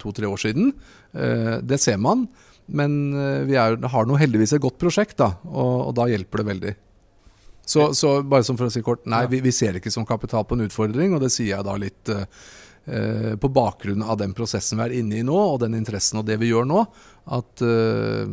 to-tre 0.00 0.28
år 0.30 0.40
siden. 0.40 0.72
Eh, 1.12 1.58
det 1.64 1.80
ser 1.82 1.98
man. 2.02 2.28
Men 2.70 3.12
eh, 3.18 3.42
vi 3.48 3.58
er, 3.58 3.76
har 3.76 4.08
nå 4.08 4.16
heldigvis 4.20 4.54
et 4.56 4.64
godt 4.64 4.78
prosjekt, 4.80 5.18
da, 5.20 5.34
og, 5.50 5.90
og 5.90 5.94
da 5.98 6.08
hjelper 6.12 6.42
det 6.42 6.48
veldig. 6.52 6.74
Så, 7.66 7.92
så, 7.94 8.16
bare 8.26 8.44
som 8.46 8.58
for 8.58 8.66
å 8.66 8.74
si 8.74 8.82
kort, 8.82 9.04
nei, 9.10 9.22
vi, 9.30 9.38
vi, 9.44 9.52
ser 9.54 9.78
ikke 9.78 9.90
som 9.92 10.06
kapital 10.06 10.44
på 10.46 10.56
en 10.58 10.66
utfordring, 10.66 11.14
og 11.14 11.22
det 11.22 11.30
sier 11.30 11.54
jeg 11.54 11.66
da 11.66 11.76
litt 11.78 12.10
eh, 12.10 12.24
på 12.82 13.48
bakgrunn 13.54 14.02
av 14.02 14.16
den 14.18 14.32
prosessen 14.34 14.80
vi 14.80 14.84
er 14.88 14.94
inne 14.98 15.20
i 15.20 15.24
nå, 15.26 15.36
og 15.36 15.60
den 15.62 15.76
interessen 15.78 16.18
og 16.18 16.26
det 16.26 16.34
vi 16.40 16.48
gjør 16.50 16.66
nå, 16.66 16.80
at 17.30 17.62
eh, 17.62 18.30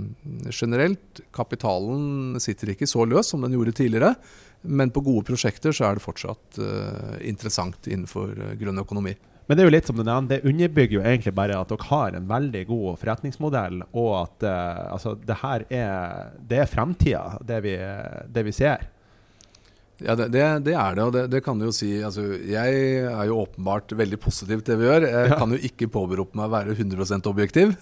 generelt, 0.49 1.21
kapitalen 1.35 2.39
sitter 2.41 2.73
ikke 2.73 2.89
så 2.89 3.05
løs 3.05 3.29
som 3.29 3.45
den 3.45 3.53
gjorde 3.53 3.75
tidligere. 3.77 4.15
Men 4.62 4.91
på 4.91 5.03
gode 5.05 5.27
prosjekter 5.29 5.75
så 5.75 5.85
er 5.88 5.95
det 5.95 6.03
fortsatt 6.03 6.57
uh, 6.59 7.13
interessant 7.23 7.85
innenfor 7.88 8.33
grønn 8.59 8.81
økonomi. 8.81 9.13
Men 9.47 9.55
det 9.55 9.63
er 9.63 9.69
jo 9.69 9.71
litt 9.71 9.88
som 9.88 9.95
du 9.95 10.03
nevner, 10.03 10.27
det 10.27 10.49
underbygger 10.49 10.97
jo 10.97 11.05
egentlig 11.05 11.31
bare 11.38 11.55
at 11.55 11.71
dere 11.71 11.88
har 11.88 12.17
en 12.17 12.27
veldig 12.27 12.65
god 12.67 12.99
forretningsmodell, 12.99 13.79
og 13.97 14.09
at 14.19 14.45
altså, 14.49 15.15
det 15.15 15.38
her 15.39 15.63
er, 15.73 16.35
det 16.51 16.59
er 16.59 16.69
fremtida, 16.69 17.23
det, 17.39 17.62
det 18.35 18.43
vi 18.45 18.53
ser. 18.53 18.83
Ja, 19.99 20.15
det, 20.15 20.29
det, 20.31 20.41
er 20.73 20.95
det, 20.95 21.03
og 21.03 21.12
det, 21.12 21.25
det, 21.31 21.41
kan 21.43 21.59
du 21.59 21.65
jo 21.67 21.73
si. 21.75 21.89
Altså, 22.05 22.23
jeg 22.47 22.81
er 23.09 23.25
jo 23.27 23.41
åpenbart 23.41 23.91
veldig 23.99 24.19
positiv 24.21 24.62
til 24.62 24.73
det 24.73 24.77
vi 24.79 24.88
gjør. 24.88 25.05
Jeg 25.09 25.31
ja. 25.33 25.39
kan 25.41 25.55
jo 25.55 25.59
ikke 25.69 25.89
påberope 25.91 26.39
meg 26.39 26.47
å 26.47 26.53
være 26.53 26.75
100% 26.77 27.27
objektiv, 27.31 27.73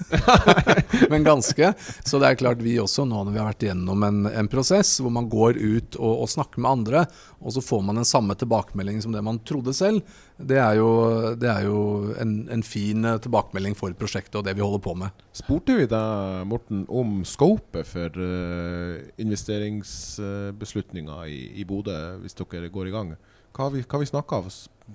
men 1.11 1.27
ganske. 1.27 1.71
Så 2.01 2.21
det 2.21 2.31
er 2.31 2.39
klart 2.41 2.63
vi 2.65 2.77
også, 2.81 3.05
nå 3.05 3.21
når 3.21 3.35
vi 3.35 3.41
har 3.41 3.49
vært 3.51 3.67
gjennom 3.69 4.07
en, 4.07 4.23
en 4.31 4.49
prosess 4.51 4.95
hvor 5.03 5.13
man 5.13 5.29
går 5.29 5.59
ut 5.61 5.99
og, 5.99 6.13
og, 6.23 6.29
snakker 6.31 6.63
med 6.63 6.71
andre, 6.71 7.05
og 7.37 7.53
så 7.53 7.63
får 7.63 7.85
man 7.85 8.01
den 8.01 8.09
samme 8.09 8.37
tilbakemeldingen 8.39 9.05
som 9.05 9.13
det 9.13 9.25
man 9.25 9.41
trodde 9.45 9.75
selv, 9.77 10.01
det 10.37 10.59
er 10.61 10.75
jo, 10.77 11.33
det 11.33 11.47
er 11.49 11.63
jo 11.65 12.13
en, 12.21 12.45
en, 12.53 12.61
fin 12.63 13.05
eh, 13.09 13.17
tilbakemelding 13.23 13.75
for 13.77 13.93
prosjektet 13.97 14.35
og 14.37 14.43
det 14.45 14.55
vi 14.57 14.61
holder 14.61 14.79
på 14.85 14.93
med. 14.99 15.09
Spurte 15.33 15.73
vi 15.79 15.85
deg, 15.89 16.45
Morten, 16.45 16.85
om 16.89 17.25
scopet 17.25 17.87
for 17.89 18.09
uh, 18.21 18.99
investeringsbeslutninger 19.17 21.23
uh, 21.23 21.29
i, 21.31 21.51
i 21.57 21.63
Bodø 21.65 22.17
hvis 22.21 22.33
dere 22.37 22.69
går 22.69 22.87
i 22.91 22.93
gang? 22.93 23.15
Hva 23.49 23.63
har 23.65 23.71
vi, 23.73 23.81
hva 23.81 23.99
vi 24.03 24.11
snakka 24.11 24.35
av 24.37 24.45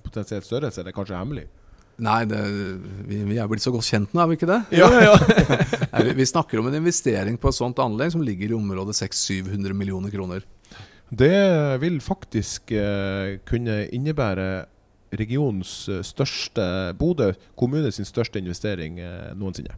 potensielt 0.04 0.46
størrelse? 0.46 0.80
Er 0.80 0.84
det 0.86 0.94
kanskje 0.94 1.18
hemmelig? 1.18 1.46
Nei, 2.02 2.24
det, 2.30 2.40
vi, 3.08 3.16
vi, 3.26 3.38
er 3.38 3.48
blitt 3.50 3.64
så 3.64 3.72
godt 3.74 3.86
kjent 3.86 4.14
nå, 4.14 4.20
er 4.22 4.28
vi 4.30 4.34
ikke 4.38 4.48
det? 4.48 4.60
Ja, 4.80 4.88
ja. 5.02 5.14
Nei, 5.92 6.02
vi, 6.06 6.12
vi, 6.22 6.30
snakker 6.30 6.58
om 6.62 6.68
en 6.70 6.78
investering 6.78 7.36
på 7.38 7.48
et 7.50 7.58
sånt 7.58 7.78
anlegg 7.82 8.14
som 8.14 8.22
ligger 8.24 8.48
i 8.54 8.56
området 8.56 8.94
600-700 9.02 9.74
millioner 9.76 10.10
kroner. 10.14 10.46
Det 11.12 11.36
vil 11.82 11.98
faktisk 12.00 12.72
eh, 12.72 13.36
kunne 13.44 13.82
innebære 13.92 14.46
regionens 15.18 15.72
eh, 15.88 16.00
største 16.06 16.64
Bodø 16.98 17.32
kommunes 17.58 18.00
største 18.08 18.40
investering 18.40 19.00
uh, 19.00 19.32
noensinne. 19.38 19.76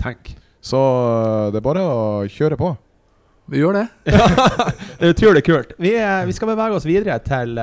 Tenk. 0.00 0.32
Så 0.60 0.78
det 1.52 1.60
er 1.60 1.64
bare 1.64 1.82
å 1.84 1.98
kjøre 2.30 2.58
på. 2.60 2.70
Vi 3.50 3.60
gjør 3.62 3.80
det. 3.80 3.86
det 5.00 5.08
er 5.08 5.14
utrolig 5.14 5.42
kult. 5.44 5.74
Vi, 5.80 5.94
vi, 5.98 6.36
skal 6.36 6.52
bevege 6.52 6.76
oss 6.76 6.86
videre 6.86 7.16
til 7.24 7.56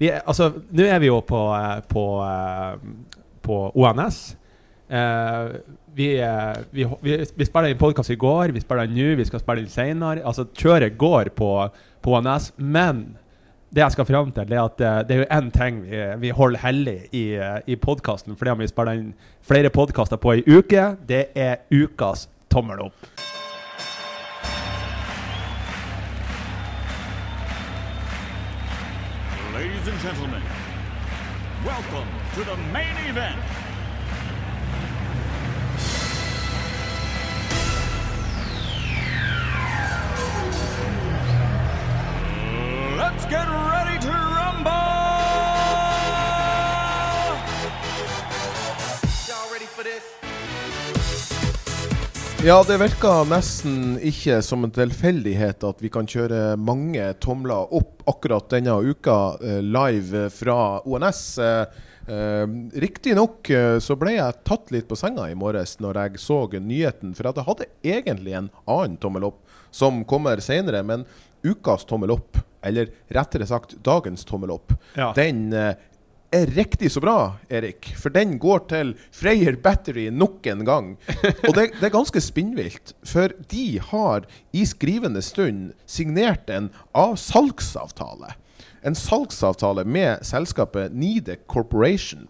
vi, 0.00 0.08
Altså, 0.14 0.48
nå 0.72 0.86
er 0.86 1.02
vi 1.02 1.10
jo 1.10 1.18
på, 1.26 1.40
på, 1.90 2.04
på 3.44 3.58
ONS. 3.74 4.20
Vi, 5.98 6.08
vi, 6.72 6.86
vi, 7.02 7.18
vi 7.36 7.48
spiller 7.48 7.74
inn 7.74 7.82
podkast 7.82 8.14
i 8.14 8.18
går, 8.18 8.54
vi 8.54 8.62
spiller 8.62 8.88
nå, 8.88 9.10
vi 9.18 9.26
skal 9.28 9.42
spille 9.42 9.66
inn 9.66 9.74
senere. 9.74 10.24
Altså, 10.24 10.46
kjøret 10.56 10.96
går 10.98 11.34
på 11.36 11.52
på 12.02 12.16
ONS. 12.16 12.52
Men 12.56 13.04
det 13.70 13.84
jeg 13.84 13.94
skal 13.94 14.06
fram 14.06 14.32
til, 14.34 14.52
er 14.52 14.64
at 14.64 14.80
eh, 14.82 14.98
det 15.06 15.14
er 15.14 15.20
jo 15.20 15.28
én 15.30 15.50
ting 15.54 15.82
vi, 15.84 16.02
vi, 16.18 16.30
holder 16.34 16.58
hellig 16.58 16.98
i, 17.12 17.24
eh, 17.38 17.60
i 17.66 17.76
podkasten, 17.76 18.34
om 18.34 18.58
vi 18.58 18.66
spiller 18.66 18.98
inn 18.98 19.12
flere 19.46 19.70
podkaster 19.70 20.18
på 20.18 20.34
ei 20.34 20.42
uke. 20.46 20.96
Det 21.06 21.30
er 21.34 21.62
ukas 21.70 22.28
tommel 22.50 22.82
opp. 22.88 23.06
Ladies 29.54 29.86
and 29.86 30.00
gentlemen, 30.02 30.42
welcome 31.64 32.08
to 32.34 32.40
the 32.42 32.56
main 32.72 32.96
event. 33.06 33.59
Let's 43.10 43.24
get 43.24 43.48
ready 43.48 43.98
to 44.06 44.12
rumble! 44.12 44.70
Ja, 52.44 52.64
det 52.66 52.76
virker 52.78 53.24
nesten 53.26 53.98
ikke 53.98 54.38
som 54.46 54.62
en 54.64 54.70
tilfeldighet 54.70 55.66
at 55.66 55.82
vi 55.82 55.90
kan 55.90 56.06
kjøre 56.06 56.54
mange 56.56 57.08
tomler 57.18 57.74
opp 57.74 58.06
akkurat 58.08 58.46
denne 58.54 58.78
uka 58.78 59.16
eh, 59.42 59.58
live 59.58 60.28
fra 60.30 60.78
ONS. 60.86 61.24
Eh, 61.42 61.82
eh, 62.14 62.46
Riktignok 62.86 63.50
så 63.82 63.98
ble 63.98 64.14
jeg 64.20 64.38
tatt 64.46 64.70
litt 64.70 64.86
på 64.86 64.96
senga 64.96 65.26
i 65.26 65.34
morges 65.34 65.80
når 65.82 66.04
jeg 66.04 66.22
så 66.22 66.44
nyheten, 66.54 67.16
for 67.18 67.26
jeg 67.26 67.48
hadde 67.50 67.72
egentlig 67.82 68.38
en 68.38 68.52
annen 68.70 69.00
tommel 69.02 69.32
opp 69.32 69.49
som 69.70 70.02
kommer 70.04 70.40
senere. 70.44 70.82
Men 70.86 71.04
ukas 71.46 71.84
tommel 71.88 72.10
opp, 72.14 72.38
eller 72.62 72.90
rettere 73.08 73.46
sagt 73.48 73.78
dagens 73.86 74.24
tommel 74.28 74.50
opp, 74.56 74.74
Ja. 74.96 75.12
den 75.16 75.52
eh, 75.56 75.74
er 76.32 76.46
riktig 76.54 76.92
så 76.92 77.00
bra, 77.02 77.36
Erik. 77.50 77.88
For 77.98 78.12
den 78.14 78.36
går 78.38 78.66
til 78.70 78.92
Freyr 79.10 79.56
Battery 79.62 80.08
nok 80.14 80.46
en 80.46 80.64
gang. 80.64 80.90
Og 81.48 81.54
det, 81.56 81.70
det 81.80 81.88
er 81.88 81.94
ganske 81.96 82.20
spinnvilt. 82.22 82.92
For 83.02 83.32
de 83.50 83.80
har 83.90 84.28
i 84.54 84.62
skrivende 84.68 85.22
stund 85.26 85.72
signert 85.90 86.50
en 86.54 86.68
av 86.94 87.16
salgsavtale. 87.18 88.34
En 88.86 88.94
salgsavtale 88.96 89.82
med 89.84 90.22
selskapet 90.24 90.94
Nide 90.94 91.34
Corporation. 91.50 92.28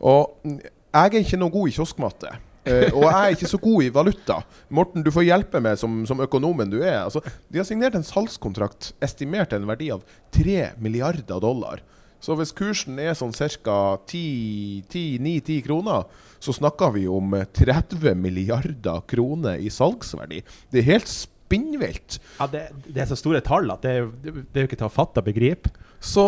Og 0.00 0.36
mm, 0.46 0.60
jeg 0.94 1.10
er 1.10 1.18
ikke 1.24 1.40
noe 1.40 1.52
god 1.54 1.68
i 1.68 1.74
kioskmatte. 1.74 2.30
Eh, 2.68 2.90
og 2.92 3.06
jeg 3.06 3.14
er 3.16 3.34
ikke 3.36 3.48
så 3.48 3.58
god 3.62 3.82
i 3.86 3.92
valuta. 3.94 4.40
Morten, 4.68 5.02
du 5.06 5.10
får 5.14 5.24
hjelpe 5.30 5.60
meg 5.64 5.78
som, 5.80 6.02
som 6.06 6.20
økonomen 6.20 6.68
du 6.72 6.80
er. 6.82 6.98
Altså, 7.06 7.22
de 7.48 7.58
har 7.62 7.64
signert 7.68 7.94
en 7.96 8.04
salgskontrakt 8.04 8.92
estimert 9.00 9.48
til 9.52 9.62
en 9.62 9.70
verdi 9.70 9.88
av 9.94 10.02
3 10.36 10.74
milliarder 10.84 11.40
dollar. 11.40 11.80
Så 12.20 12.34
hvis 12.36 12.52
kursen 12.52 12.98
er 13.00 13.14
sånn 13.16 13.32
ca. 13.32 13.96
9-10 14.12 15.62
kroner, 15.64 16.04
så 16.38 16.52
snakker 16.52 16.92
vi 16.98 17.06
om 17.08 17.32
30 17.56 18.12
milliarder 18.20 19.00
kroner 19.08 19.56
i 19.60 19.70
salgsverdi. 19.72 20.42
Det 20.70 20.82
er 20.82 20.88
helt 20.92 21.08
spinnvilt. 21.08 22.18
Ja, 22.38 22.46
det, 22.52 22.66
det 22.86 23.02
er 23.06 23.08
så 23.10 23.16
store 23.18 23.40
tall 23.44 23.72
at 23.72 23.82
det 23.88 23.94
jo- 24.02 24.12
det 24.20 24.52
er 24.52 24.66
jo 24.66 24.68
ikke 24.68 24.78
til 24.82 24.90
å 24.90 24.92
fatte 24.92 25.24
og 25.24 25.30
begripe. 25.32 25.72
Så 26.00 26.22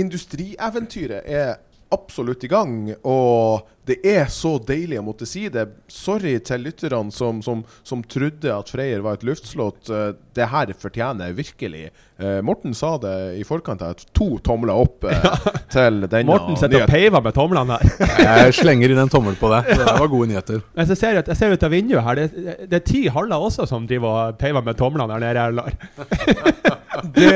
industrieventyret 0.00 1.28
er 1.28 1.58
absolutt 1.94 2.44
i 2.44 2.48
gang, 2.52 2.90
og 3.08 3.66
det 3.88 3.96
er 4.04 4.26
så 4.28 4.58
deilig 4.60 4.98
å 5.00 5.04
måtte 5.06 5.24
si 5.24 5.46
det. 5.48 5.62
Sorry 5.88 6.34
til 6.44 6.60
lytterne 6.66 7.08
som, 7.14 7.38
som, 7.44 7.62
som 7.86 8.02
trodde 8.04 8.50
at 8.52 8.68
Freyr 8.68 9.00
var 9.04 9.16
et 9.16 9.24
luftslott. 9.24 9.88
Eh, 9.88 10.10
Det 10.38 10.46
her 10.52 10.70
fortjener 10.78 11.32
virkelig. 11.34 11.86
Eh, 12.20 12.36
Morten 12.44 12.74
sa 12.76 12.92
det 13.00 13.14
i 13.40 13.44
forkant 13.48 13.80
her, 13.82 13.96
to 14.14 14.36
tomler 14.44 14.76
opp 14.76 15.06
eh, 15.08 15.24
til 15.74 16.02
denne 16.04 16.28
Morten 16.28 16.58
sitter 16.60 16.84
og 16.84 16.92
peiver 16.92 17.24
med 17.24 17.34
tomlene 17.38 17.78
her. 17.80 18.12
Jeg 18.28 18.58
slenger 18.60 18.92
inn 18.92 19.00
en 19.06 19.10
tommel 19.14 19.38
på 19.40 19.48
det. 19.54 19.62
Det 19.72 19.88
var 19.88 20.12
gode 20.12 20.28
nyheter. 20.34 20.60
Men 20.76 20.90
så 20.90 20.98
ser 20.98 21.16
jeg, 21.18 21.24
jeg 21.32 21.40
ser 21.40 21.56
ut 21.56 21.64
av 21.64 21.72
vinduet 21.72 22.04
her, 22.04 22.20
det, 22.20 22.58
det 22.68 22.82
er 22.82 22.86
ti 22.86 23.06
haller 23.14 23.48
også 23.48 23.64
som 23.70 23.88
driver 23.88 24.28
og 24.28 24.38
peiver 24.40 24.62
med 24.68 24.76
tomlene 24.78 25.16
der 25.24 25.40
nede. 25.48 26.77
Det, 27.02 27.32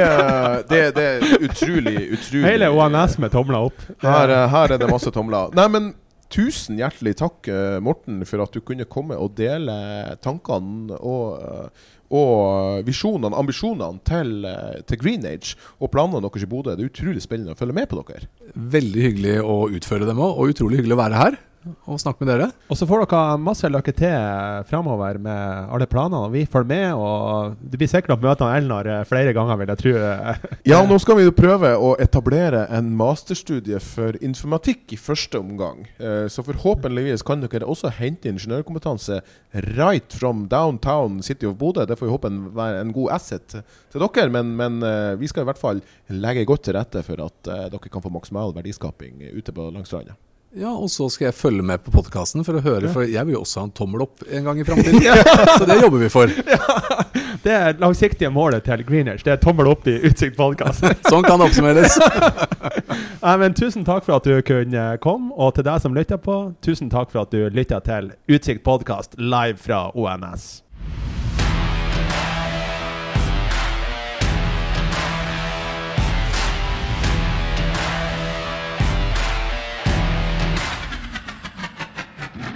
det, 0.70 0.82
det 0.96 1.04
er 1.06 1.24
utrolig, 1.42 1.96
utrolig 2.16 2.46
Hele 2.46 2.70
ONS 2.74 3.18
med 3.22 3.32
tomler 3.34 3.68
opp. 3.70 3.82
Her, 4.02 4.32
eh, 4.32 4.46
her 4.52 4.74
er 4.74 4.80
det 4.80 4.90
masse 4.90 5.12
tomler. 5.14 5.52
Nei, 5.56 5.66
men 5.72 5.90
tusen 6.32 6.78
hjertelig 6.80 7.16
takk, 7.20 7.48
eh, 7.50 7.78
Morten, 7.84 8.22
for 8.28 8.44
at 8.44 8.54
du 8.54 8.62
kunne 8.64 8.88
komme 8.90 9.18
og 9.20 9.34
dele 9.38 9.74
tankene 10.24 10.98
og, 10.98 11.42
eh, 11.42 11.90
og 12.12 12.82
visjonene, 12.88 13.36
ambisjonene 13.38 14.02
til, 14.08 14.34
til 14.88 15.00
Green 15.00 15.24
Age 15.28 15.56
og 15.78 15.92
planene 15.94 16.20
deres 16.24 16.44
i 16.44 16.50
Bodø. 16.50 16.74
Det 16.76 16.84
er 16.84 16.92
utrolig 16.92 17.24
spennende 17.24 17.56
å 17.56 17.60
følge 17.60 17.78
med 17.78 17.88
på 17.88 18.02
dere. 18.02 18.28
Veldig 18.52 19.06
hyggelig 19.08 19.38
å 19.40 19.62
utføre 19.72 20.08
dem 20.08 20.20
òg, 20.20 20.36
og 20.36 20.52
utrolig 20.52 20.82
hyggelig 20.82 20.98
å 20.98 21.02
være 21.04 21.24
her 21.24 21.40
og 21.86 21.98
snakke 22.00 22.22
med 22.24 22.30
dere. 22.32 22.46
Og 22.72 22.78
så 22.78 22.86
får 22.88 23.04
dere 23.04 23.38
masse 23.42 23.68
lykke 23.70 23.92
til 23.96 24.64
framover 24.68 25.18
med 25.22 25.68
alle 25.72 25.86
planene. 25.90 26.30
Vi 26.32 26.44
følger 26.50 26.70
med, 26.70 26.86
og 26.98 27.56
det 27.60 27.78
blir 27.80 27.90
sikkert 27.90 28.16
å 28.16 28.20
møte 28.22 28.46
han 28.46 28.62
Elnar 28.62 28.88
eh, 28.90 29.02
flere 29.08 29.34
ganger, 29.36 29.60
vil 29.60 29.72
jeg 29.72 29.82
tro. 29.82 29.92
Ja, 30.72 30.78
nå 30.86 30.96
skal 31.02 31.18
vi 31.18 31.26
jo 31.26 31.34
prøve 31.34 31.72
å 31.76 31.92
etablere 32.02 32.64
en 32.74 32.92
masterstudie 32.98 33.80
for 33.82 34.16
informatikk 34.24 34.94
i 34.94 35.00
første 35.00 35.40
omgang. 35.42 35.84
Eh, 35.98 36.26
Så 36.32 36.44
forhåpentligvis 36.46 37.24
kan 37.26 37.42
dere 37.44 37.68
også 37.68 37.92
hente 37.98 38.30
ingeniørkompetanse 38.30 39.20
right 39.76 40.12
from 40.16 40.46
downtown 40.52 41.20
City 41.22 41.46
of 41.48 41.58
Bodø. 41.60 41.86
Det 41.86 41.98
får 41.98 42.08
vi 42.08 42.14
håpe 42.16 42.32
være 42.56 42.82
en 42.82 42.92
god 42.94 43.14
asset 43.18 43.58
til 43.92 44.02
dere, 44.06 44.28
men, 44.32 44.54
men 44.58 44.82
eh, 44.86 45.14
vi 45.20 45.30
skal 45.30 45.46
i 45.46 45.50
hvert 45.50 45.62
fall 45.62 45.82
legge 46.12 46.46
godt 46.48 46.66
til 46.68 46.78
rette 46.78 47.04
for 47.06 47.22
at 47.24 47.52
dere 47.72 47.92
kan 47.92 48.02
få 48.04 48.12
maksimal 48.12 48.54
verdiskaping 48.56 49.22
ute 49.32 49.54
på 49.54 49.70
langs 49.70 49.90
stranda. 49.92 50.16
Ja, 50.54 50.68
Og 50.68 50.90
så 50.92 51.06
skal 51.08 51.30
jeg 51.30 51.34
følge 51.34 51.64
med 51.64 51.80
på 51.80 51.92
podkasten 51.94 52.44
for 52.44 52.58
å 52.58 52.60
høre, 52.60 52.90
for 52.92 53.06
jeg 53.08 53.24
vil 53.24 53.38
jo 53.38 53.40
også 53.40 53.62
ha 53.62 53.68
en 53.68 53.72
tommel 53.72 54.02
opp 54.04 54.20
en 54.28 54.44
gang 54.44 54.58
i 54.60 54.64
framtiden. 54.68 55.22
Så 55.56 55.64
det 55.68 55.78
jobber 55.80 56.02
vi 56.04 56.10
for. 56.12 56.32
Det 57.42 57.50
er 57.50 57.78
langsiktige 57.80 58.28
målet 58.30 58.62
til 58.68 58.84
Greeners. 58.86 59.24
Det 59.26 59.32
er 59.32 59.38
tommel 59.42 59.66
opp 59.66 59.86
i 59.90 59.96
Utsikt 60.06 60.36
podkast. 60.38 60.84
Sånn 61.10 61.24
kan 61.26 61.40
det 61.40 61.48
oppsummeres. 61.48 61.96
ja, 61.98 63.32
men 63.40 63.56
tusen 63.58 63.82
takk 63.88 64.04
for 64.06 64.20
at 64.20 64.28
du 64.28 64.36
kunne 64.46 64.84
komme, 65.02 65.32
og 65.34 65.56
til 65.56 65.66
deg 65.66 65.80
som 65.82 65.96
lytter 65.96 66.20
på, 66.22 66.36
tusen 66.62 66.92
takk 66.92 67.10
for 67.10 67.24
at 67.24 67.34
du 67.34 67.48
lytter 67.50 67.82
til 67.82 68.12
Utsikt 68.30 68.62
podkast 68.68 69.16
live 69.18 69.58
fra 69.58 69.88
ONS. 69.90 70.60